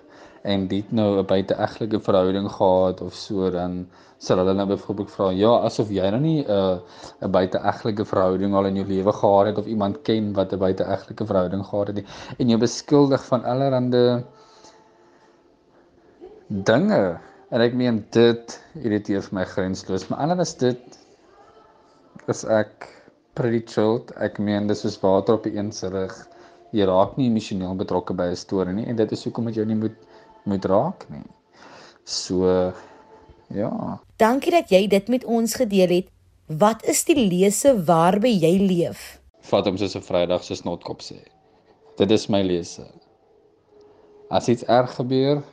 en 0.54 0.68
dit 0.72 0.92
nou 1.00 1.08
'n 1.20 1.26
buiteegtelike 1.32 2.00
verhouding 2.08 2.50
gehad 2.58 3.02
of 3.02 3.14
so 3.14 3.50
dan 3.52 3.88
sal 4.18 4.42
hulle 4.42 4.54
nou 4.54 4.68
byvoorbeeld 4.72 5.12
vra 5.16 5.30
ja 5.44 5.54
asof 5.70 5.90
jy 5.98 6.10
nou 6.16 6.22
nie 6.22 6.40
'n 6.44 6.52
uh, 6.58 6.78
'n 7.22 7.32
buiteegtelike 7.38 8.06
verhouding 8.12 8.56
al 8.56 8.70
in 8.72 8.76
jou 8.82 8.88
lewe 8.88 9.14
gehad 9.22 9.46
het 9.46 9.58
of 9.58 9.66
iemand 9.66 10.02
ken 10.02 10.34
wat 10.34 10.54
'n 10.54 10.64
buiteegtelike 10.66 11.26
verhouding 11.26 11.66
gehad 11.66 11.88
het 11.88 12.04
en 12.40 12.50
jy 12.50 12.58
beskuldig 12.58 13.26
van 13.32 13.44
allerlei 13.44 14.24
dinge 16.48 17.20
en 17.52 17.62
ek 17.62 17.74
meen 17.74 18.06
dit 18.12 18.62
irriteer 18.84 19.22
vir 19.22 19.36
my 19.40 19.46
grensloos 19.46 20.08
maar 20.10 20.20
anders 20.20 20.56
dit 20.58 21.00
is 22.28 22.44
ek 22.46 22.98
pretty 23.38 23.62
chilled. 23.70 24.12
Ek 24.18 24.40
meen 24.42 24.68
dis 24.70 24.82
soos 24.84 24.98
water 25.04 25.38
op 25.38 25.46
'n 25.46 25.58
eensirig. 25.62 26.16
Jy 26.78 26.86
raak 26.90 27.18
nie 27.18 27.30
emosioneel 27.30 27.76
betrokke 27.82 28.14
by 28.22 28.28
'n 28.32 28.40
storie 28.46 28.74
nie 28.74 28.88
en 28.92 28.96
dit 28.96 29.12
is 29.12 29.24
hoekom 29.24 29.50
jy 29.50 29.66
nie 29.66 29.82
moet 29.84 29.98
moet 30.48 30.66
raak 30.66 31.06
nie. 31.14 31.26
So 32.04 32.48
ja. 33.54 33.72
Dankie 34.20 34.52
dat 34.52 34.72
jy 34.72 34.88
dit 34.92 35.08
met 35.12 35.26
ons 35.26 35.56
gedeel 35.60 35.92
het. 36.00 36.12
Wat 36.48 36.84
is 36.88 37.04
die 37.08 37.18
lese 37.20 37.74
waarby 37.88 38.32
jy 38.32 38.54
leef? 38.64 39.20
Vat 39.48 39.68
hom 39.68 39.78
soos 39.78 39.96
'n 39.96 40.04
Vrydag 40.04 40.44
se 40.44 40.56
snotkop 40.56 41.04
sê. 41.04 41.20
Dit 41.98 42.12
is 42.12 42.28
my 42.30 42.42
lese. 42.42 42.86
As 44.30 44.48
iets 44.48 44.64
erg 44.64 44.96
gebeur, 44.96 45.44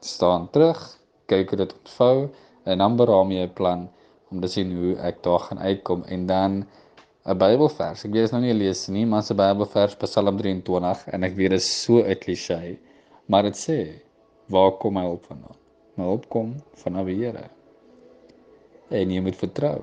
staan 0.00 0.50
terug, 0.50 0.78
kyk 1.26 1.50
hoe 1.50 1.58
dit 1.58 1.74
ontvou 1.74 2.30
en 2.64 2.78
dan 2.78 2.96
beraam 2.96 3.30
jy 3.30 3.46
'n 3.46 3.52
plan 3.52 3.90
om 4.30 4.40
te 4.40 4.48
sien 4.48 4.70
hoe 4.76 4.96
ek 4.96 5.22
daar 5.22 5.40
gaan 5.48 5.58
uitkom 5.58 6.04
en 6.04 6.26
dan 6.26 6.66
'n 7.26 7.38
Bybelvers. 7.38 8.04
Ek 8.04 8.10
weet 8.10 8.22
dit 8.22 8.30
is 8.30 8.34
nou 8.34 8.42
nie 8.42 8.54
lees 8.54 8.88
nie, 8.88 9.06
maar 9.06 9.22
'n 9.22 9.36
Bybelvers 9.36 9.94
Psalm 9.96 10.36
23 10.36 11.06
en 11.06 11.22
ek 11.22 11.36
weet 11.36 11.50
dit 11.50 11.60
is 11.60 11.82
so 11.82 12.02
'n 12.02 12.18
klise, 12.18 12.78
maar 13.32 13.48
dit 13.48 13.56
sê: 13.56 13.78
"Waar 14.52 14.72
kom 14.76 14.94
my 14.98 15.04
hulp 15.08 15.24
vandaan? 15.30 15.56
My 15.96 16.04
hulp 16.04 16.28
kom 16.28 16.54
van 16.82 17.04
die 17.06 17.16
Here." 17.16 17.48
En 18.90 19.10
jy 19.10 19.20
moet 19.24 19.36
vertrou 19.36 19.78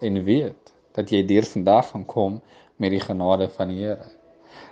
en 0.00 0.24
weet 0.24 0.72
dat 0.96 1.10
jy 1.12 1.20
deur 1.26 1.44
vandag 1.44 1.90
gaan 1.90 2.06
kom 2.06 2.40
met 2.76 2.90
die 2.90 3.02
genade 3.04 3.48
van 3.56 3.68
die 3.68 3.82
Here. 3.84 4.08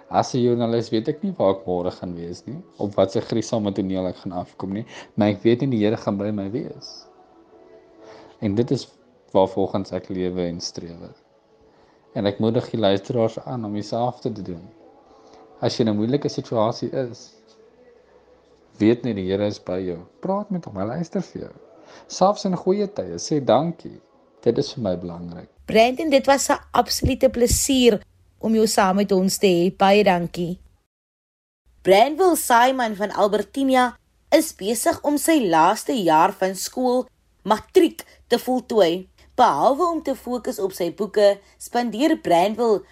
As 0.08 0.32
'n 0.34 0.40
joernalis 0.40 0.88
weet 0.90 1.08
ek 1.08 1.22
nie 1.22 1.34
waar 1.36 1.54
ek 1.54 1.66
môre 1.66 1.90
gaan 1.90 2.14
wees 2.16 2.46
nie, 2.46 2.56
op 2.78 2.94
watter 2.96 3.22
griesame 3.22 3.72
toneel 3.72 4.06
ek 4.08 4.16
gaan 4.16 4.32
afkom 4.32 4.72
nie, 4.72 4.86
maar 5.14 5.28
ek 5.28 5.42
weet 5.42 5.60
nie 5.60 5.76
die 5.76 5.84
Here 5.84 5.96
gaan 5.96 6.16
by 6.16 6.30
my 6.30 6.50
wees. 6.50 7.06
En 8.40 8.54
dit 8.54 8.70
is 8.70 8.88
waar 9.32 9.48
volgens 9.48 9.92
ek 9.92 10.08
lewe 10.08 10.48
en 10.48 10.60
strewe. 10.60 11.12
En 12.14 12.26
ek 12.26 12.38
moedig 12.38 12.70
die 12.70 12.80
luisteraars 12.80 13.38
aan 13.38 13.64
om 13.64 13.74
dieselfde 13.74 14.32
te 14.32 14.42
doen. 14.42 14.64
As 15.60 15.76
jy 15.76 15.84
in 15.84 15.92
'n 15.92 15.96
moeilike 15.96 16.28
situasie 16.28 16.90
is, 16.90 17.37
weet 18.78 19.04
net 19.04 19.16
die 19.18 19.26
Here 19.28 19.46
is 19.46 19.58
by 19.58 19.78
jou. 19.82 19.98
Praat 20.24 20.50
met 20.50 20.64
hom, 20.64 20.76
hy 20.80 20.86
luister 20.88 21.24
vir 21.32 21.48
jou. 21.48 21.54
Selfs 22.08 22.46
in 22.48 22.56
goeie 22.56 22.86
tye, 22.92 23.18
sê 23.22 23.40
dankie. 23.44 23.98
Dit 24.44 24.58
is 24.58 24.72
vir 24.74 24.84
my 24.84 24.94
belangrik. 25.00 25.48
Brandon, 25.68 26.10
dit 26.10 26.26
was 26.26 26.48
'n 26.50 26.58
absolute 26.72 27.28
plesier 27.28 28.00
om 28.38 28.54
jou 28.54 28.66
saam 28.66 28.96
met 28.96 29.12
ons 29.12 29.38
te 29.38 29.46
hê. 29.46 29.76
Baie 29.76 30.04
dankie. 30.04 30.58
Brandwell 31.82 32.36
Simon 32.36 32.96
van 32.96 33.10
Albertinia 33.10 33.96
is 34.30 34.52
besig 34.52 34.98
om 35.02 35.16
sy 35.16 35.38
laaste 35.48 35.92
jaar 35.92 36.32
van 36.32 36.54
skool, 36.54 37.06
matriek, 37.42 38.04
te 38.28 38.38
voltooi. 38.38 39.08
Behalwe 39.34 39.84
om 39.92 40.02
te 40.02 40.14
fokus 40.14 40.58
op 40.58 40.72
sy 40.72 40.90
boeke, 40.94 41.38
spandeer 41.58 42.16
Brandwell 42.18 42.82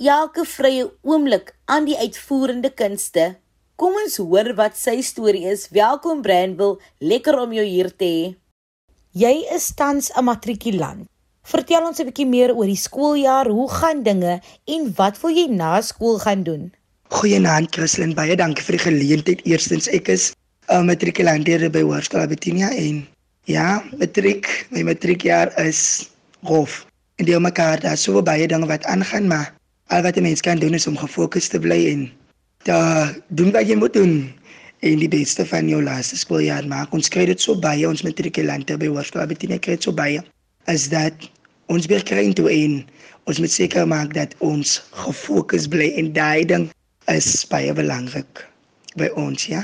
elke 0.00 0.44
vrye 0.44 0.88
oomblik 1.02 1.52
aan 1.64 1.84
die 1.84 1.98
uitvoerende 1.98 2.70
kunste. 2.70 3.36
Kom 3.80 3.94
ons 3.96 4.18
hoor 4.20 4.50
wat 4.58 4.74
sy 4.76 4.98
storie 5.00 5.46
is. 5.48 5.62
Welkom 5.72 6.18
Brandwell, 6.20 6.74
lekker 7.00 7.38
om 7.40 7.54
jou 7.56 7.62
hier 7.64 7.86
te 7.88 8.04
hê. 8.04 8.26
Jy 9.16 9.30
is 9.56 9.70
tans 9.72 10.10
'n 10.12 10.24
matrikulant. 10.28 11.08
Vertel 11.52 11.86
ons 11.88 12.00
'n 12.00 12.04
bietjie 12.10 12.26
meer 12.28 12.52
oor 12.52 12.68
die 12.68 12.76
skooljaar. 12.76 13.48
Hoe 13.48 13.70
gaan 13.70 14.02
dinge 14.02 14.42
en 14.68 14.92
wat 15.00 15.16
wil 15.22 15.30
jy 15.30 15.46
na 15.48 15.80
skool 15.80 16.18
gaan 16.18 16.42
doen? 16.42 16.72
Goeienaand 17.08 17.72
Christlyn, 17.72 18.14
baie 18.14 18.36
dankie 18.36 18.62
vir 18.62 18.76
die 18.76 18.84
geleentheid. 18.84 19.40
Eerstens, 19.46 19.88
ek 19.88 20.08
is 20.08 20.34
'n 20.68 20.84
matrikulant 20.84 21.46
hier 21.46 21.70
by 21.70 21.80
Hoërskool 21.80 22.20
Abetinia 22.20 22.68
en 22.68 23.06
Ja, 23.46 23.82
matriek, 23.96 24.66
my 24.70 24.82
matriekjaar 24.82 25.56
is 25.58 26.10
rof. 26.44 26.84
En 27.16 27.24
deel 27.24 27.40
mekaar 27.40 27.80
daar 27.80 27.96
so 27.96 28.22
baie 28.22 28.46
dinge 28.46 28.66
wat 28.66 28.84
aangaan, 28.84 29.26
maar 29.26 29.54
al 29.88 30.02
wat 30.02 30.16
'n 30.16 30.22
mens 30.22 30.40
kan 30.42 30.58
doen 30.58 30.74
is 30.74 30.86
om 30.86 30.96
gefokus 30.96 31.48
te 31.48 31.58
bly 31.58 31.86
en 31.88 32.19
te 32.66 32.78
doen 33.28 33.52
wat 33.54 33.68
jy 33.68 33.76
moet 33.78 33.94
doen 33.96 34.14
en 34.80 35.00
die 35.00 35.10
beste 35.12 35.44
van 35.48 35.68
jou 35.68 35.80
laaste 35.84 36.16
skooljaar 36.16 36.66
maak. 36.68 36.92
Ons 36.96 37.10
kry 37.12 37.26
dit 37.28 37.40
so 37.40 37.56
baie 37.56 37.88
ons 37.88 38.04
matrikulante 38.04 38.76
by 38.80 38.88
Hoërskool 38.88 39.24
Abetinia 39.24 39.60
kry 39.60 39.76
dit 39.76 39.88
so 39.88 39.96
baie 39.96 40.22
as 40.70 40.88
dat 40.92 41.28
ons 41.72 41.86
weer 41.90 42.04
kry 42.06 42.26
toe 42.36 42.48
en 42.52 42.80
ons 43.28 43.40
moet 43.40 43.52
seker 43.52 43.86
maak 43.88 44.14
dat 44.16 44.34
ons 44.44 44.78
gefokus 45.04 45.68
bly 45.70 45.92
en 46.00 46.12
daai 46.16 46.44
ding 46.48 46.68
is 47.12 47.28
baie 47.50 47.72
belangrik 47.76 48.44
by 48.98 49.08
ons, 49.18 49.46
ja. 49.46 49.62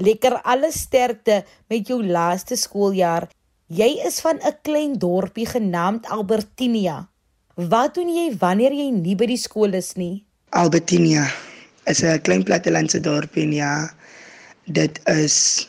Lekker 0.00 0.38
alle 0.48 0.70
sterkte 0.72 1.42
met 1.68 1.88
jou 1.90 2.00
laaste 2.06 2.56
skooljaar. 2.56 3.28
Jy 3.70 4.00
is 4.06 4.20
van 4.20 4.38
'n 4.38 4.56
klein 4.62 4.98
dorpie 4.98 5.46
genaamd 5.46 6.06
Albertinia. 6.06 7.08
Wat 7.54 7.94
doen 7.94 8.08
jy 8.08 8.36
wanneer 8.38 8.72
jy 8.72 8.90
nie 8.90 9.14
by 9.14 9.26
die 9.26 9.36
skool 9.36 9.74
is 9.74 9.94
nie? 9.96 10.24
Albertinia 10.50 11.26
is 11.90 12.02
'n 12.02 12.22
klein 12.26 12.44
plattelandse 12.46 13.00
dorpie 13.00 13.42
en 13.42 13.52
ja, 13.52 13.74
dit 14.66 15.00
is 15.06 15.68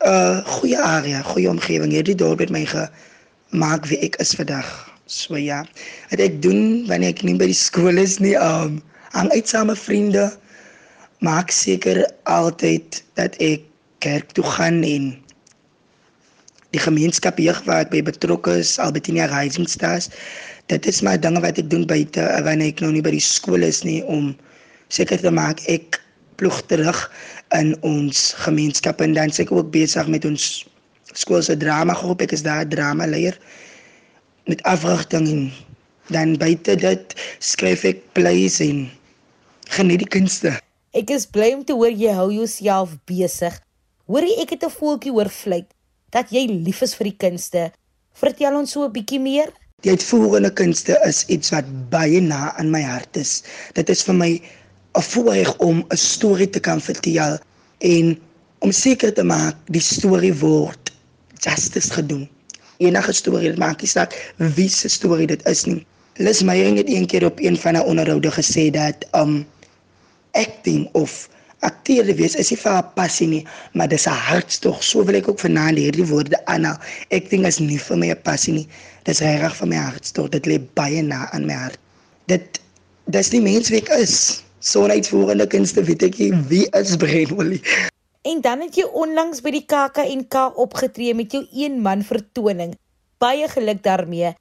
'n 0.00 0.42
goeie 0.46 0.78
area, 0.78 1.22
goeie 1.22 1.50
omgewing. 1.50 1.92
Hierdie 1.92 2.14
dorp 2.14 2.38
het 2.38 2.50
my 2.50 2.64
gemaak 2.66 3.86
wie 3.86 3.98
ek 3.98 4.16
is 4.16 4.34
vandag. 4.38 4.66
So 5.06 5.36
ja, 5.36 5.64
wat 6.10 6.20
ek 6.20 6.42
doen 6.42 6.86
wanneer 6.86 7.10
ek 7.16 7.22
nie 7.22 7.36
by 7.36 7.48
die 7.48 7.56
skool 7.56 7.96
is 7.98 8.18
nie, 8.18 8.36
um 8.36 8.82
hang 9.16 9.30
uit 9.32 9.48
saam 9.48 9.66
met 9.66 9.78
vriende 9.78 10.28
maak 11.24 11.50
seker 11.50 12.04
altyd 12.24 13.02
dat 13.18 13.34
ek 13.42 13.64
kerk 14.04 14.30
toe 14.36 14.44
gaan 14.44 14.84
en 14.86 15.16
die 16.76 16.82
gemeenskap 16.82 17.40
jeug 17.40 17.58
waar 17.64 17.86
ek 17.86 17.90
by 17.90 18.02
betrokke 18.04 18.58
is, 18.60 18.76
Albertina 18.78 19.26
Rising 19.32 19.68
Stars. 19.68 20.10
Dit 20.68 20.86
is 20.86 21.00
my 21.02 21.16
dinge 21.16 21.40
wat 21.40 21.58
ek 21.58 21.70
doen 21.72 21.86
buite 21.88 22.22
wanneer 22.44 22.74
ek 22.74 22.84
nou 22.84 22.92
nie 22.92 23.02
by 23.02 23.14
die 23.16 23.24
skool 23.24 23.64
is 23.64 23.80
nie 23.88 24.02
om 24.04 24.36
seker 24.88 25.20
te 25.20 25.30
maak 25.30 25.60
ek 25.68 26.00
ploeg 26.38 26.60
terug 26.70 26.98
in 27.56 27.74
ons 27.86 28.32
gemeenskap 28.44 29.00
en 29.00 29.14
dan 29.16 29.32
seker 29.34 29.56
ook 29.56 29.72
besig 29.74 30.08
met 30.08 30.24
ons 30.24 30.66
skool 31.12 31.42
se 31.42 31.56
drama 31.56 31.96
groep. 31.98 32.22
Ek 32.22 32.34
is 32.36 32.44
daar 32.46 32.68
drama 32.68 33.06
leier 33.06 33.38
met 34.48 34.62
afrigting 34.62 35.28
en 35.28 35.42
dan 36.12 36.36
buite 36.40 36.76
dit 36.80 37.14
skryf 37.44 37.84
ek 37.88 38.04
plays 38.16 38.60
en 38.64 38.86
geniet 39.76 40.04
die 40.04 40.12
kunste. 40.18 40.54
Ek 40.96 41.10
is 41.12 41.26
bly 41.28 41.52
om 41.56 41.64
te 41.64 41.76
hoor 41.76 41.92
jy 41.92 42.14
hou 42.16 42.30
jouself 42.32 42.96
besig. 43.08 43.54
Hoorie 44.08 44.38
ek 44.40 44.56
het 44.56 44.64
'n 44.64 44.72
voeltjie 44.72 45.12
hoor 45.12 45.28
fluit 45.28 45.68
dat 46.10 46.30
jy 46.32 46.46
lief 46.48 46.80
is 46.82 46.94
vir 46.94 47.12
die 47.12 47.18
kunste. 47.18 47.70
Vertel 48.14 48.56
ons 48.56 48.72
so 48.72 48.84
'n 48.84 48.92
bietjie 48.92 49.20
meer. 49.20 49.52
Die 49.82 49.90
uitvoerende 49.90 50.50
kunste 50.50 50.98
is 51.06 51.24
iets 51.28 51.50
wat 51.50 51.64
baie 51.90 52.20
na 52.20 52.56
aan 52.58 52.70
my 52.70 52.82
hart 52.82 53.16
is. 53.16 53.42
Dit 53.74 53.88
is 53.88 54.02
vir 54.02 54.14
my 54.14 54.42
'n 54.96 55.02
voorreg 55.02 55.56
om 55.58 55.84
'n 55.88 55.96
storie 55.96 56.50
te 56.50 56.60
kan 56.60 56.80
vertel 56.80 57.38
en 57.78 58.18
om 58.58 58.72
seker 58.72 59.12
te 59.14 59.22
maak 59.22 59.56
die 59.66 59.80
storie 59.80 60.34
word 60.34 60.92
justice 61.38 61.92
gedoen. 61.92 62.28
Enige 62.78 63.12
storie, 63.12 63.48
dit 63.48 63.58
maak 63.58 63.80
nie 63.80 63.90
saak 63.90 64.14
wie 64.36 64.68
se 64.68 64.88
storie 64.88 65.26
dit 65.26 65.42
is 65.46 65.64
nie. 65.64 65.86
Lis 66.18 66.42
Meyer 66.42 66.74
het 66.76 66.88
eendag 66.88 67.22
op 67.22 67.38
een 67.40 67.56
van 67.58 67.74
haar 67.74 67.84
onderhoude 67.84 68.30
gesê 68.30 68.70
dat 68.70 69.06
um 69.14 69.46
acting 70.32 70.88
of 70.92 71.28
akteer 71.60 72.06
wees 72.14 72.34
is 72.34 72.50
nie 72.50 72.58
vir 72.58 72.78
'n 72.78 72.92
passie 72.94 73.26
nie, 73.26 73.44
maar 73.72 73.88
dis 73.88 74.06
'n 74.06 74.10
hartstog. 74.30 74.82
So 74.84 75.04
wil 75.04 75.14
ek 75.14 75.28
ook 75.28 75.40
vanaand 75.40 75.78
hierdie 75.78 76.06
woorde 76.06 76.46
aanhaal. 76.46 76.78
Acting 77.10 77.46
is 77.46 77.58
nie 77.58 77.78
vir 77.78 77.98
my 77.98 78.10
'n 78.10 78.22
passie 78.22 78.54
nie. 78.54 78.68
Dis 79.04 79.20
reg 79.20 79.56
vir 79.56 79.68
my 79.68 79.76
hartstog. 79.76 80.28
Dit 80.28 80.46
lê 80.46 80.58
baie 80.74 81.02
na 81.02 81.30
aan 81.30 81.46
my 81.46 81.54
hart. 81.54 81.78
Dit 82.26 82.60
dis 83.06 83.28
die 83.28 83.40
mens 83.40 83.68
wie 83.68 83.80
ek 83.80 83.88
is. 83.88 84.42
So 84.58 84.86
net 84.90 85.06
voorende 85.06 85.46
kunste 85.46 85.84
weet 85.86 86.02
ek 86.02 86.16
wie 86.50 86.66
is 86.74 86.96
Brenwillie. 86.98 87.62
En 88.26 88.40
dan 88.42 88.64
het 88.64 88.74
jy 88.74 88.86
onlangs 88.90 89.38
by 89.44 89.52
die 89.54 89.64
KAK&K 89.70 90.48
opgetree 90.58 91.14
met 91.14 91.32
jou 91.32 91.44
een 91.54 91.78
man 91.82 92.02
vertoning. 92.02 92.74
Baie 93.22 93.46
geluk 93.48 93.84
daarmee. 93.84 94.34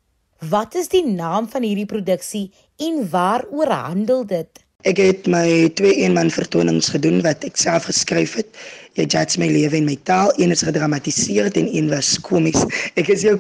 Wat 0.50 0.74
is 0.76 0.90
die 0.90 1.06
naam 1.06 1.46
van 1.50 1.66
hierdie 1.66 1.86
produksie 1.86 2.50
en 2.82 3.06
waaroor 3.12 3.70
handel 3.70 4.26
dit? 4.26 4.50
Ek 4.90 4.98
het 5.02 5.30
my 5.30 5.70
twee 5.78 6.02
eenman 6.02 6.34
vertonings 6.34 6.90
gedoen 6.94 7.22
wat 7.26 7.46
ek 7.46 7.58
self 7.58 7.86
geskryf 7.90 8.36
het. 8.42 8.50
Jy 8.98 9.06
judge 9.06 9.38
my 9.42 9.48
lewe 9.54 9.78
en 9.78 9.86
my 9.86 9.98
taal. 10.10 10.34
Een 10.42 10.54
is 10.54 10.66
gedramatiseer 10.66 11.54
en 11.54 11.70
een 11.70 11.94
was 11.94 12.16
komies. 12.26 12.66
Ek 12.98 13.10
is 13.14 13.26
jou 13.26 13.38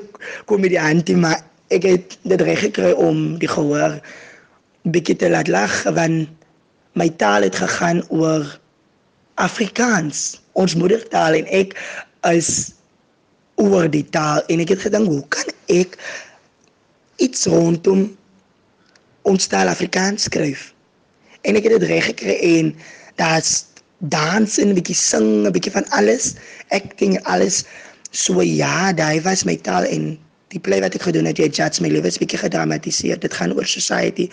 komediant, 0.50 1.10
maar 1.18 1.42
ek 1.74 1.90
het 1.90 2.18
dit 2.22 2.42
reg 2.42 2.66
gekry 2.70 2.94
om 2.94 3.38
die 3.42 3.50
gehoor 3.50 3.98
bietjie 4.88 5.18
te 5.20 5.30
laat 5.30 5.50
lag 5.52 5.74
want 5.98 6.37
my 6.98 7.10
taal 7.22 7.46
het 7.46 7.56
gegaan 7.56 8.02
oor 8.10 8.46
Afrikaans, 9.38 10.42
ons 10.58 10.76
moedertaal 10.76 11.38
en 11.38 11.52
ek 11.54 11.76
is 12.34 12.74
oor 13.62 13.86
die 13.90 14.06
taal 14.14 14.42
en 14.50 14.64
ek 14.66 14.74
het 14.74 14.88
gedink 14.88 15.10
hoe 15.10 15.22
kan 15.34 15.54
ek 15.74 15.98
iets 17.22 17.46
rondom 17.50 18.10
ons 19.30 19.48
taal 19.52 19.70
Afrikaans 19.70 20.26
skryf? 20.30 20.72
en 21.48 21.58
ek 21.58 21.68
het 21.68 21.80
dit 21.80 21.90
reg 21.90 22.08
gekry 22.12 22.38
en 22.60 22.72
daar's 23.20 23.66
dans 24.14 24.58
en 24.62 24.70
'n 24.70 24.78
bietjie 24.78 24.96
sing, 24.96 25.48
'n 25.48 25.52
bietjie 25.52 25.72
van 25.72 25.88
alles, 25.90 26.36
acting 26.70 27.18
en 27.18 27.24
alles. 27.24 27.64
So 28.12 28.42
ja, 28.42 28.94
daai 28.94 29.22
was 29.22 29.44
my 29.44 29.56
taal 29.56 29.84
en 29.84 30.20
die 30.48 30.60
play 30.60 30.82
wat 30.82 30.96
ek 30.96 31.02
gedoen 31.02 31.26
het, 31.26 31.38
jy 31.38 31.50
judge 31.50 31.82
my 31.82 31.90
lewe 31.90 32.08
is 32.08 32.18
bietjie 32.18 32.40
gedramatiseer. 32.40 33.20
Dit 33.20 33.34
gaan 33.34 33.54
oor 33.54 33.66
society 33.66 34.30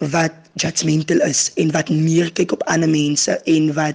wat 0.00 0.32
judgmental 0.56 1.20
is 1.28 1.50
en 1.60 1.72
wat 1.72 1.88
neerkyk 1.88 2.52
op 2.52 2.62
ander 2.72 2.88
mense 2.88 3.36
en 3.44 3.72
wat 3.76 3.94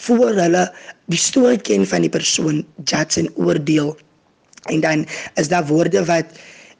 voor 0.00 0.32
hulle 0.40 0.64
die 1.12 1.20
storie 1.20 1.60
ken 1.60 1.86
van 1.86 2.06
die 2.06 2.12
persoon 2.12 2.64
judge 2.84 3.20
en 3.20 3.28
oordeel. 3.36 3.96
En 4.72 4.80
dan 4.80 5.06
is 5.34 5.48
daar 5.48 5.66
woorde 5.66 6.04
wat 6.08 6.26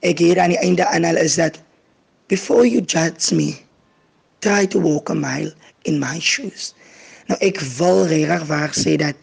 ek 0.00 0.18
hier 0.18 0.40
aan 0.40 0.54
die 0.54 0.62
einde 0.64 0.87
aanhaal 0.87 1.20
is 1.20 1.37
dat 1.37 1.61
before 2.32 2.68
you 2.68 2.80
judge 2.80 3.35
me 3.35 3.54
try 4.40 4.66
to 4.66 4.80
walk 4.80 5.11
a 5.11 5.14
mile 5.14 5.52
in 5.82 5.99
my 6.00 6.20
shoes. 6.20 6.73
Nou 7.28 7.37
ek 7.44 7.61
wil 7.76 8.06
regtig 8.09 8.47
waar 8.49 8.73
sê 8.75 8.97
dat 8.97 9.16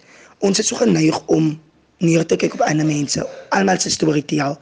ons 0.45 0.59
is 0.61 0.69
so 0.69 0.77
geneig 0.77 1.17
om 1.33 1.55
neer 1.97 2.25
te 2.25 2.37
kyk 2.37 2.53
op 2.53 2.65
ander 2.67 2.85
mense, 2.85 3.23
almal 3.49 3.79
se 3.81 3.89
storie 3.89 4.25
te 4.25 4.37
tel. 4.37 4.57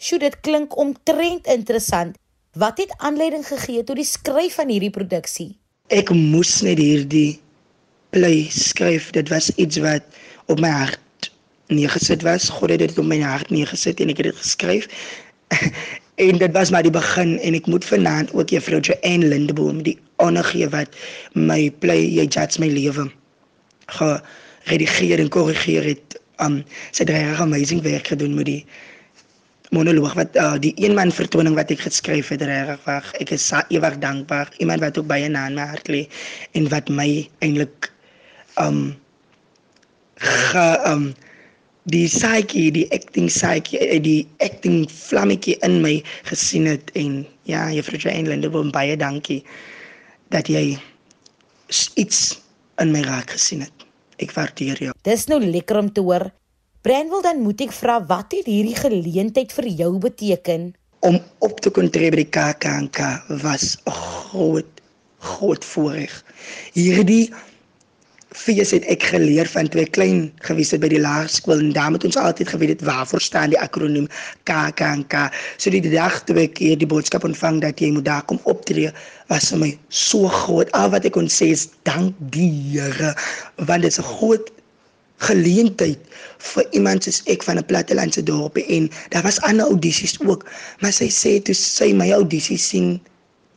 Sjoe, 0.00 0.18
dit 0.18 0.36
klink 0.42 0.74
omtrent 0.80 1.46
interessant. 1.46 2.16
Wat 2.50 2.78
het 2.78 2.94
aanleiding 2.96 3.46
gegee 3.46 3.84
tot 3.84 3.94
die 3.96 4.04
skryf 4.04 4.56
van 4.58 4.68
hierdie 4.68 4.90
produksie? 4.90 5.52
Ek 5.94 6.08
moes 6.10 6.56
net 6.66 6.80
hierdie 6.82 7.38
play 8.10 8.48
skryf. 8.50 9.12
Dit 9.14 9.30
was 9.30 9.52
iets 9.54 9.78
wat 9.78 10.02
op 10.50 10.58
my 10.58 10.70
hart 10.74 11.30
neergesit 11.70 12.26
was. 12.26 12.48
God 12.50 12.74
het 12.74 12.82
dit 12.82 12.98
op 12.98 13.06
my 13.06 13.20
hart 13.22 13.54
neergesit 13.54 14.02
en 14.02 14.10
ek 14.10 14.18
het 14.18 14.32
dit 14.32 14.42
geskryf. 14.42 14.90
en 16.26 16.42
dit 16.42 16.58
was 16.58 16.74
maar 16.74 16.82
die 16.82 16.90
begin 16.90 17.36
en 17.38 17.54
ek 17.54 17.70
moet 17.70 17.86
vanaand 17.86 18.34
ook 18.34 18.50
juffrou 18.50 18.82
Joanne 18.82 19.30
Lindeboom 19.30 19.84
die 19.86 19.98
honor 20.18 20.50
gee 20.50 20.66
wat 20.74 20.98
my 21.38 21.70
play 21.78 22.02
jy 22.02 22.26
judge 22.26 22.58
my 22.58 22.66
lewe 22.74 23.06
geredigeer 23.94 25.22
en 25.22 25.30
korrigeer 25.30 25.86
het. 25.94 26.18
Um 26.42 26.64
sy 26.90 27.06
het 27.06 27.14
regtig 27.14 27.46
amazing 27.46 27.86
werk 27.86 28.10
gedoen 28.10 28.34
met 28.34 28.50
die 28.50 28.64
monoloog 29.70 30.14
wat 30.18 30.36
uh, 30.36 30.56
die 30.58 30.72
een 30.76 30.94
man 30.98 31.12
vertoning 31.14 31.54
wat 31.54 31.70
ek 31.70 31.84
geskryf 31.86 32.32
het 32.34 32.42
regtig 32.42 32.82
wag. 32.86 33.06
Ek 33.22 33.30
is 33.34 33.46
ewig 33.70 33.98
dankbaar. 34.02 34.50
Iemand 34.58 34.82
wat 34.82 34.98
ook 34.98 35.06
baie 35.10 35.28
na 35.30 35.46
in 35.46 35.58
my 35.58 35.66
hart 35.70 35.90
lê 35.90 36.06
en 36.58 36.68
wat 36.72 36.90
my 36.90 37.08
eintlik 37.44 37.90
um 38.60 38.90
ge 40.20 40.66
um 40.90 41.10
die 41.90 42.06
psyche, 42.10 42.68
die 42.74 42.86
acting 42.92 43.30
psyche, 43.30 43.78
eh, 43.78 43.98
die 44.02 44.28
acting 44.44 44.84
vlammetjie 44.90 45.56
in 45.66 45.80
my 45.82 45.96
gesien 46.28 46.68
het 46.68 46.90
en 46.98 47.24
ja, 47.48 47.70
juffrou 47.72 47.98
Jane 47.98 48.28
Lindeboom 48.28 48.70
baie 48.74 48.98
dankie 49.00 49.40
dat 50.30 50.50
jy 50.50 50.76
iets 51.96 52.40
in 52.82 52.92
my 52.92 53.02
raak 53.06 53.32
gesien 53.34 53.64
het. 53.64 53.86
Ek 54.20 54.34
waardeer 54.36 54.78
jou. 54.84 54.92
Dis 55.06 55.26
nou 55.30 55.40
lekker 55.40 55.78
om 55.80 55.88
te 55.92 56.04
hoor. 56.04 56.28
Brandwil 56.80 57.20
dan 57.20 57.42
moet 57.44 57.60
ek 57.60 57.74
vra 57.76 57.98
wat 58.08 58.32
het 58.32 58.46
hierdie 58.48 58.76
geleentheid 58.78 59.50
vir 59.52 59.66
jou 59.82 59.90
beteken? 60.00 60.70
Om 61.04 61.18
op 61.44 61.58
te 61.60 61.68
kon 61.76 61.90
tree 61.92 62.08
by 62.08 62.22
die 62.22 62.32
KAKNK 62.32 63.00
was 63.42 63.76
'n 63.84 63.92
groot 63.92 64.80
groot 65.20 65.64
voorreg. 65.64 66.14
Hierdie 66.72 67.28
fees 68.32 68.70
het 68.70 68.86
ek 68.88 69.02
geleer 69.02 69.44
van 69.52 69.68
toe 69.68 69.82
ek 69.82 69.92
klein 69.92 70.32
gewees 70.40 70.70
het 70.72 70.80
by 70.80 70.88
die 70.88 71.02
laerskool 71.02 71.60
en 71.60 71.72
daar 71.76 71.92
het 71.92 72.04
ons 72.04 72.16
altyd 72.16 72.48
geweet 72.48 72.72
het 72.72 72.86
waarvoor 72.88 73.20
staan 73.20 73.52
die 73.52 73.60
akroniem 73.60 74.08
KAKNK. 74.48 75.14
So 75.58 75.68
die 75.70 75.84
dag 75.84 76.24
toe 76.24 76.38
ek 76.46 76.58
hier 76.58 76.78
die 76.78 76.88
boodskap 76.88 77.24
ontvang 77.24 77.60
dat 77.60 77.80
jy 77.80 77.90
moet 77.92 78.08
daar 78.08 78.24
kom 78.24 78.40
optree, 78.44 78.88
was 79.28 79.50
vir 79.52 79.58
my 79.58 79.78
so 79.88 80.28
groot. 80.28 80.72
Al 80.72 80.88
wat 80.88 81.04
ek 81.04 81.12
kon 81.12 81.28
sê 81.28 81.52
is 81.52 81.68
dank 81.82 82.16
die 82.32 82.48
Here 82.72 83.12
want 83.56 83.82
dit 83.82 83.92
is 83.92 84.00
'n 84.00 84.08
groot 84.16 84.48
geleentheid 85.20 86.00
vir 86.54 86.66
iemand 86.76 87.04
soos 87.04 87.20
ek 87.28 87.44
van 87.44 87.58
'n 87.60 87.68
plattelandse 87.68 88.22
dorp 88.22 88.56
en 88.56 88.88
daar 89.12 89.22
was 89.22 89.40
ander 89.40 89.66
audisies 89.66 90.16
ook, 90.20 90.46
maar 90.80 90.92
sy 90.92 91.08
sê 91.08 91.40
toe 91.42 91.54
sy 91.54 91.92
my 91.92 92.10
audisie 92.12 92.58
sien, 92.58 93.00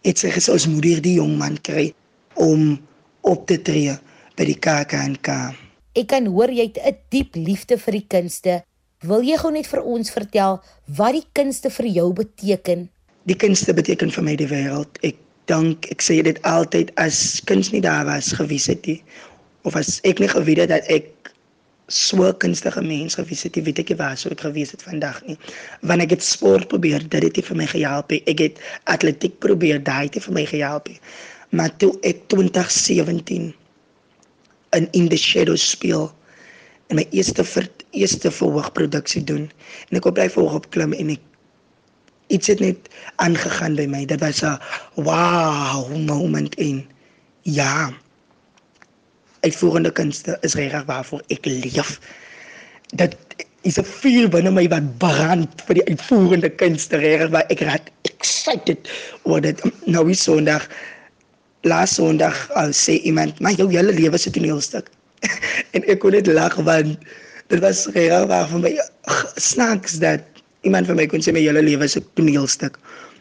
het 0.03 0.19
sy 0.19 0.29
gesê 0.29 0.51
ons 0.51 0.67
moet 0.67 0.83
hierdie 0.83 1.15
jong 1.15 1.37
man 1.37 1.57
kry 1.61 1.93
om 2.35 2.79
op 3.21 3.47
te 3.47 3.61
tree 3.61 3.95
by 4.35 4.45
die 4.45 4.59
KAKNK. 4.59 5.29
Ek 5.95 6.07
kan 6.07 6.25
hoor 6.25 6.49
jy 6.49 6.71
het 6.73 6.79
'n 6.83 6.97
diep 7.09 7.35
liefde 7.35 7.77
vir 7.77 7.93
die 7.93 8.07
kunste. 8.07 8.63
Wil 9.03 9.21
jy 9.21 9.37
gou 9.37 9.51
net 9.51 9.67
vir 9.67 9.83
ons 9.83 10.11
vertel 10.11 10.61
wat 10.87 11.13
die 11.13 11.27
kunste 11.33 11.69
vir 11.69 11.85
jou 11.85 12.13
beteken? 12.13 12.89
Die 13.25 13.35
kunste 13.35 13.73
beteken 13.73 14.11
vir 14.11 14.23
my 14.23 14.35
die 14.35 14.47
wêreld. 14.47 14.97
Ek 15.03 15.15
dank, 15.45 15.85
ek 15.91 16.01
sê 16.01 16.23
dit 16.23 16.39
altyd 16.43 16.91
as 16.95 17.41
kuns 17.45 17.71
nie 17.71 17.81
daar 17.81 18.05
was 18.05 18.31
gewees 18.31 18.67
het 18.67 18.85
nie 18.87 19.03
of 19.63 19.75
as 19.75 19.99
ek 20.03 20.19
nie 20.19 20.27
geweet 20.31 20.63
het 20.63 20.69
dat 20.69 20.87
ek 20.91 21.32
so 21.93 22.33
kunstige 22.43 22.81
mens 22.81 23.15
gewees 23.19 23.43
het, 23.45 23.55
weet 23.55 23.79
ek 23.83 23.93
nie 23.93 23.99
waar 23.99 24.17
sou 24.17 24.31
ek 24.33 24.45
gewees 24.45 24.73
het 24.73 24.83
vandag 24.83 25.21
nie. 25.27 25.37
Wanneer 25.81 26.09
ek 26.09 26.17
het 26.17 26.25
sport 26.25 26.67
probeer, 26.71 27.05
dit 27.09 27.29
het 27.29 27.45
vir 27.45 27.59
my 27.59 27.67
gehelp. 27.69 28.11
Ek 28.11 28.39
het 28.39 28.61
atletiek 28.91 29.37
probeer, 29.39 29.83
dit 29.83 30.17
het 30.17 30.23
vir 30.27 30.33
my 30.33 30.45
gehelp. 30.49 30.89
Maar 31.53 31.71
toe 31.77 31.93
ek 32.01 32.25
2017 32.33 33.53
in 34.73 34.87
In 34.91 35.09
the 35.09 35.17
Shadows 35.17 35.69
speel 35.69 36.09
en 36.89 36.99
my 36.99 37.05
eerste 37.11 37.45
vir 37.47 37.69
eerste 37.93 38.31
verhoogproduksie 38.33 39.23
doen 39.29 39.45
en 39.89 39.99
ek 39.99 40.07
op 40.09 40.17
bly 40.17 40.27
verhoog 40.33 40.63
op 40.63 40.69
klim 40.73 40.95
en 40.97 41.13
ek 41.13 41.21
iets 42.33 42.49
het 42.49 42.61
net 42.63 42.89
aangegaan 43.21 43.77
by 43.77 43.85
my 43.89 44.03
dit 44.09 44.21
was 44.21 44.41
'n 44.41 44.57
wow 45.07 45.89
moment 46.07 46.55
in 46.55 46.83
ja 47.43 47.93
uitvoerende 49.43 49.91
kunste 49.91 50.37
is 50.41 50.55
regtig 50.59 50.85
waarvoor 50.89 51.21
ek 51.27 51.45
leef 51.45 51.99
dat 52.99 53.15
is 53.63 53.79
'n 53.79 53.87
vuur 54.01 54.29
binne 54.29 54.51
my 54.51 54.67
wat 54.67 54.97
brand 54.97 55.61
vir 55.67 55.79
die 55.79 55.87
uitvoerende 55.89 56.49
kunste 56.49 56.97
regtig 56.97 57.29
waar 57.29 57.47
ek 57.49 57.61
raak 57.61 57.91
excited 58.01 58.89
oor 59.23 59.41
dit 59.41 59.63
nou 59.85 60.09
is 60.09 60.23
sonderdag 60.23 60.67
laas 61.63 61.95
Sondag 61.95 62.35
uh, 62.55 62.71
sê 62.71 62.99
iemand, 63.03 63.39
"Maar 63.39 63.51
jou 63.51 63.71
hele 63.71 63.93
lewe 63.93 64.15
is 64.15 64.27
'n 64.27 64.31
toneelstuk." 64.31 64.89
en 65.75 65.83
ek 65.87 65.99
kon 65.99 66.11
net 66.11 66.27
lag 66.27 66.55
want 66.55 66.97
dit 67.47 67.59
was 67.59 67.87
regtig 67.95 68.27
waar 68.27 68.47
vir 68.47 68.59
my 68.59 68.73
snaaks 69.35 69.99
dat 69.99 70.21
iemand 70.61 70.87
vir 70.87 70.95
my 70.95 71.07
kon 71.07 71.21
sê 71.21 71.31
my 71.31 71.39
hele 71.39 71.61
lewe 71.63 71.83
is 71.83 71.95
'n 71.95 72.05
toneelstuk. 72.13 72.77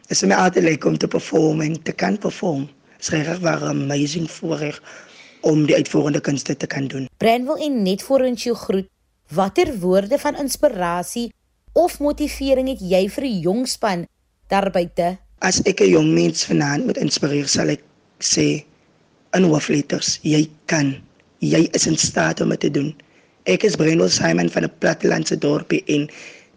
Dit 0.09 0.11
is 0.11 0.23
my 0.23 0.35
altyd 0.35 0.65
lekker 0.65 0.91
om 0.91 0.99
te 0.99 1.07
perform 1.07 1.61
en 1.61 1.83
te 1.83 1.93
kan 1.93 2.19
perform. 2.19 2.67
Dit 2.67 3.01
is 3.01 3.09
regtig 3.09 3.39
waar 3.39 3.63
amazing 3.63 4.31
voorreg 4.31 4.83
om 5.43 5.67
die 5.67 5.77
uitvoerende 5.77 6.21
kunste 6.21 6.57
te 6.57 6.67
kan 6.67 6.89
doen. 6.89 7.09
Brandwil 7.19 7.63
en 7.67 7.83
net 7.83 8.03
voor 8.03 8.27
ons 8.31 8.43
jou 8.43 8.57
groet, 8.57 8.89
watter 9.29 9.71
woorde 9.79 10.19
van 10.19 10.39
inspirasie 10.39 11.31
of 11.73 12.01
motivering 12.01 12.69
het 12.69 12.81
jy 12.81 13.07
vir 13.09 13.29
die 13.29 13.39
jong 13.47 13.67
span 13.69 14.07
daar 14.49 14.71
buite? 14.71 15.19
As 15.41 15.63
ek 15.67 15.81
'n 15.81 15.91
jong 15.91 16.13
mens 16.15 16.45
vanaand 16.45 16.87
moet 16.87 16.99
inspireer, 16.99 17.49
sal 17.49 17.69
ek 17.69 17.83
sê 18.21 18.65
in 19.37 19.49
hoofletters 19.49 20.19
jy 20.23 20.45
kan 20.71 20.95
jy 21.43 21.65
is 21.77 21.87
in 21.91 21.99
staat 21.99 22.41
om 22.45 22.53
dit 22.55 22.61
te 22.67 22.71
doen 22.71 22.93
ek 23.51 23.65
is 23.67 23.79
Brendel 23.81 24.11
Simon 24.13 24.51
van 24.53 24.65
'n 24.65 24.79
plattelandse 24.79 25.39
dorpie 25.39 25.83
en 25.87 26.09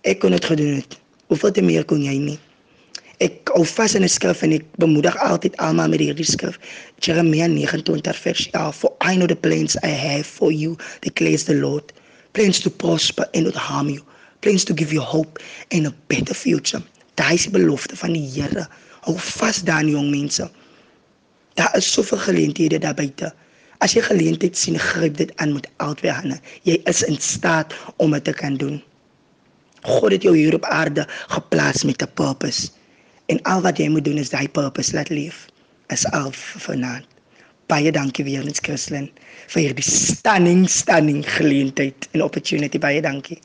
ek 0.04 0.20
kon 0.20 0.32
dit 0.32 0.46
gedoen 0.46 0.76
het 0.82 1.00
hoeveel 1.28 1.52
te 1.52 1.62
meer 1.62 1.86
kon 1.86 2.04
jy 2.04 2.18
nie 2.18 2.40
ek 3.24 3.52
hou 3.56 3.64
vas 3.66 3.96
in 3.96 4.04
'n 4.04 4.10
skrif 4.10 4.42
en 4.44 4.52
ek 4.58 4.66
bemoedig 4.78 5.18
altyd 5.18 5.58
almal 5.58 5.90
met 5.90 6.00
hierdie 6.00 6.26
skrif 6.26 6.60
Jeremia 7.00 7.48
29 7.48 8.16
vers 8.26 8.50
11 8.52 8.76
for 8.76 8.92
I 9.02 9.16
know 9.16 9.28
the 9.28 9.36
plans 9.36 9.78
I 9.84 9.94
have 9.94 10.26
for 10.26 10.52
you 10.52 10.78
declares 11.02 11.44
the 11.44 11.56
Lord 11.56 11.94
plans 12.34 12.60
to 12.60 12.70
prosper 12.70 13.26
and 13.34 13.46
not 13.46 13.56
harm 13.56 13.90
you 13.90 14.04
plans 14.42 14.64
to 14.66 14.74
give 14.74 14.92
you 14.92 15.02
hope 15.02 15.40
and 15.72 15.88
a 15.88 15.94
better 16.08 16.34
future 16.34 16.84
daai 17.16 17.36
is 17.36 17.48
die 17.48 17.56
belofte 17.60 17.96
van 17.96 18.14
die 18.14 18.28
Here 18.36 18.68
hou 19.08 19.18
vas 19.18 19.64
daan 19.64 19.88
jong 19.88 20.12
mense 20.12 20.50
Daar 21.56 21.76
is 21.78 21.92
soveel 21.92 22.18
geleenthede 22.18 22.78
daar 22.78 22.94
buite. 22.94 23.34
As 23.78 23.94
jy 23.96 24.02
geleentheid 24.04 24.58
sien, 24.58 24.80
gryp 24.80 25.18
dit 25.18 25.32
aan 25.40 25.54
met 25.56 25.68
albei 25.84 26.12
hande. 26.12 26.36
Jy 26.68 26.82
is 26.92 27.04
in 27.08 27.16
staat 27.20 27.76
om 27.96 28.12
dit 28.12 28.24
te 28.24 28.34
kan 28.36 28.58
doen. 28.60 28.82
God 29.86 30.12
het 30.12 30.26
jou 30.28 30.36
hier 30.36 30.56
op 30.58 30.66
aarde 30.66 31.08
geplaas 31.32 31.84
met 31.84 32.04
'n 32.04 32.12
purpose. 32.14 32.75
En 33.26 33.42
al 33.42 33.62
wat 33.66 33.78
jy 33.82 33.88
moet 33.90 34.06
doen 34.06 34.22
is 34.22 34.30
daai 34.30 34.50
purpose 34.50 34.94
laat 34.94 35.10
leef. 35.10 35.46
Is 35.94 36.06
al 36.14 36.32
vanaand. 36.36 37.08
Baie 37.66 37.92
dankie 37.92 38.26
weer 38.26 38.46
eens 38.46 38.62
Christlyn 38.62 39.08
vir 39.50 39.62
hierdie 39.62 39.86
stunning 39.86 40.68
stunning 40.70 41.24
geleentheid 41.26 42.06
en 42.14 42.22
opportunity. 42.22 42.78
Baie 42.78 43.02
dankie. 43.02 43.40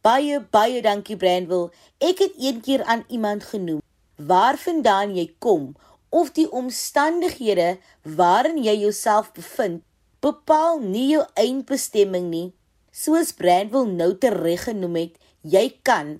Baie 0.00 0.40
baie 0.40 0.80
dankie 0.80 1.16
Brandwil. 1.20 1.68
Ek 2.00 2.22
het 2.24 2.38
een 2.40 2.62
keer 2.64 2.84
aan 2.84 3.04
iemand 3.12 3.44
genoem 3.44 3.82
waarvandaan 4.16 5.12
jy 5.12 5.26
kom 5.44 5.74
of 6.08 6.30
die 6.32 6.46
omstandighede 6.48 7.76
waarin 8.16 8.56
jy 8.64 8.78
jouself 8.86 9.28
bevind 9.36 9.82
bepaal 10.24 10.80
nie 10.80 11.10
jou 11.12 11.24
eindbestemming 11.36 12.30
nie. 12.32 12.46
Soos 12.96 13.34
Brandwil 13.36 13.90
nou 13.92 14.14
tereg 14.16 14.64
genoem 14.70 14.96
het, 15.02 15.18
jy 15.44 15.68
kan 15.84 16.16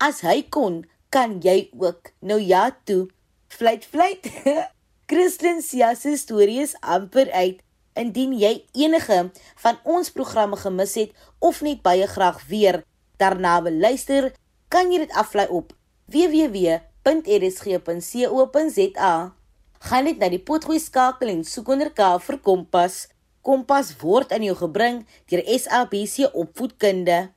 as 0.00 0.20
hy 0.24 0.42
kon, 0.52 0.82
kan 1.10 1.40
jy 1.42 1.70
ook. 1.78 2.12
Nou 2.20 2.40
ja 2.40 2.76
toe. 2.84 3.08
Fluit 3.48 3.84
fluit. 3.84 4.30
Christlyn 5.10 5.62
se 5.62 6.16
storie 6.16 6.60
is 6.62 6.76
amper 6.80 7.30
uit. 7.30 7.62
Indien 7.94 8.38
jy 8.38 8.64
enige 8.72 9.30
van 9.62 9.78
ons 9.84 10.10
programme 10.10 10.56
gemis 10.56 10.94
het 10.94 11.10
of 11.38 11.60
net 11.60 11.82
baie 11.82 12.06
graag 12.06 12.46
weer 12.46 12.84
daarna 13.18 13.62
wil 13.62 13.74
luister, 13.74 14.32
kan 14.68 14.92
jy 14.92 14.98
dit 15.02 15.12
aflaai 15.12 15.48
op 15.48 15.72
www 16.06 16.90
www.rsg.co.za. 17.04 19.12
Gaan 19.80 20.04
net 20.04 20.18
na 20.20 20.28
die 20.28 20.42
potgooi 20.44 20.76
skakel 20.80 21.28
en 21.32 21.44
soek 21.48 21.68
onder 21.72 21.88
K 21.96 22.18
vir 22.20 22.36
Kompas. 22.44 23.08
Kompas 23.40 23.96
word 24.02 24.32
aan 24.36 24.44
jou 24.44 24.56
gebring 24.58 25.06
deur 25.32 25.40
SABC 25.48 26.28
Opvoedkunde. 26.36 27.32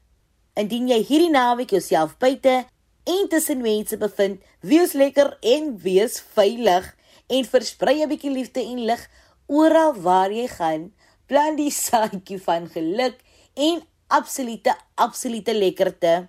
Indien 0.59 0.91
jy 0.91 0.99
hierdie 1.07 1.31
naweek 1.31 1.71
jouself 1.71 2.19
buite 2.19 2.67
en 3.03 3.27
tussen 3.29 3.61
mense 3.61 3.97
bevind, 3.97 4.41
wees 4.59 4.93
lekker 4.93 5.37
en 5.41 5.77
wees 5.83 6.19
veilig 6.35 6.95
en 7.27 7.45
versprei 7.45 8.03
'n 8.03 8.09
bietjie 8.09 8.31
liefde 8.31 8.61
en 8.61 8.85
lig 8.85 9.09
oral 9.47 9.93
waar 9.93 10.31
jy 10.31 10.47
gaan. 10.47 10.93
Plant 11.25 11.57
die 11.57 11.71
saadjie 11.71 12.39
van 12.39 12.69
geluk 12.69 13.17
en 13.53 13.81
absolute 14.07 14.75
absolute 14.95 15.53
lekkerte 15.53 16.27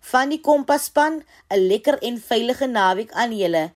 van 0.00 0.32
die 0.32 0.40
Kompas 0.40 0.84
span 0.88 1.22
'n 1.50 1.66
lekker 1.68 1.98
en 2.02 2.18
veilige 2.18 2.66
naweek 2.66 3.12
aan 3.12 3.36
julle. 3.36 3.72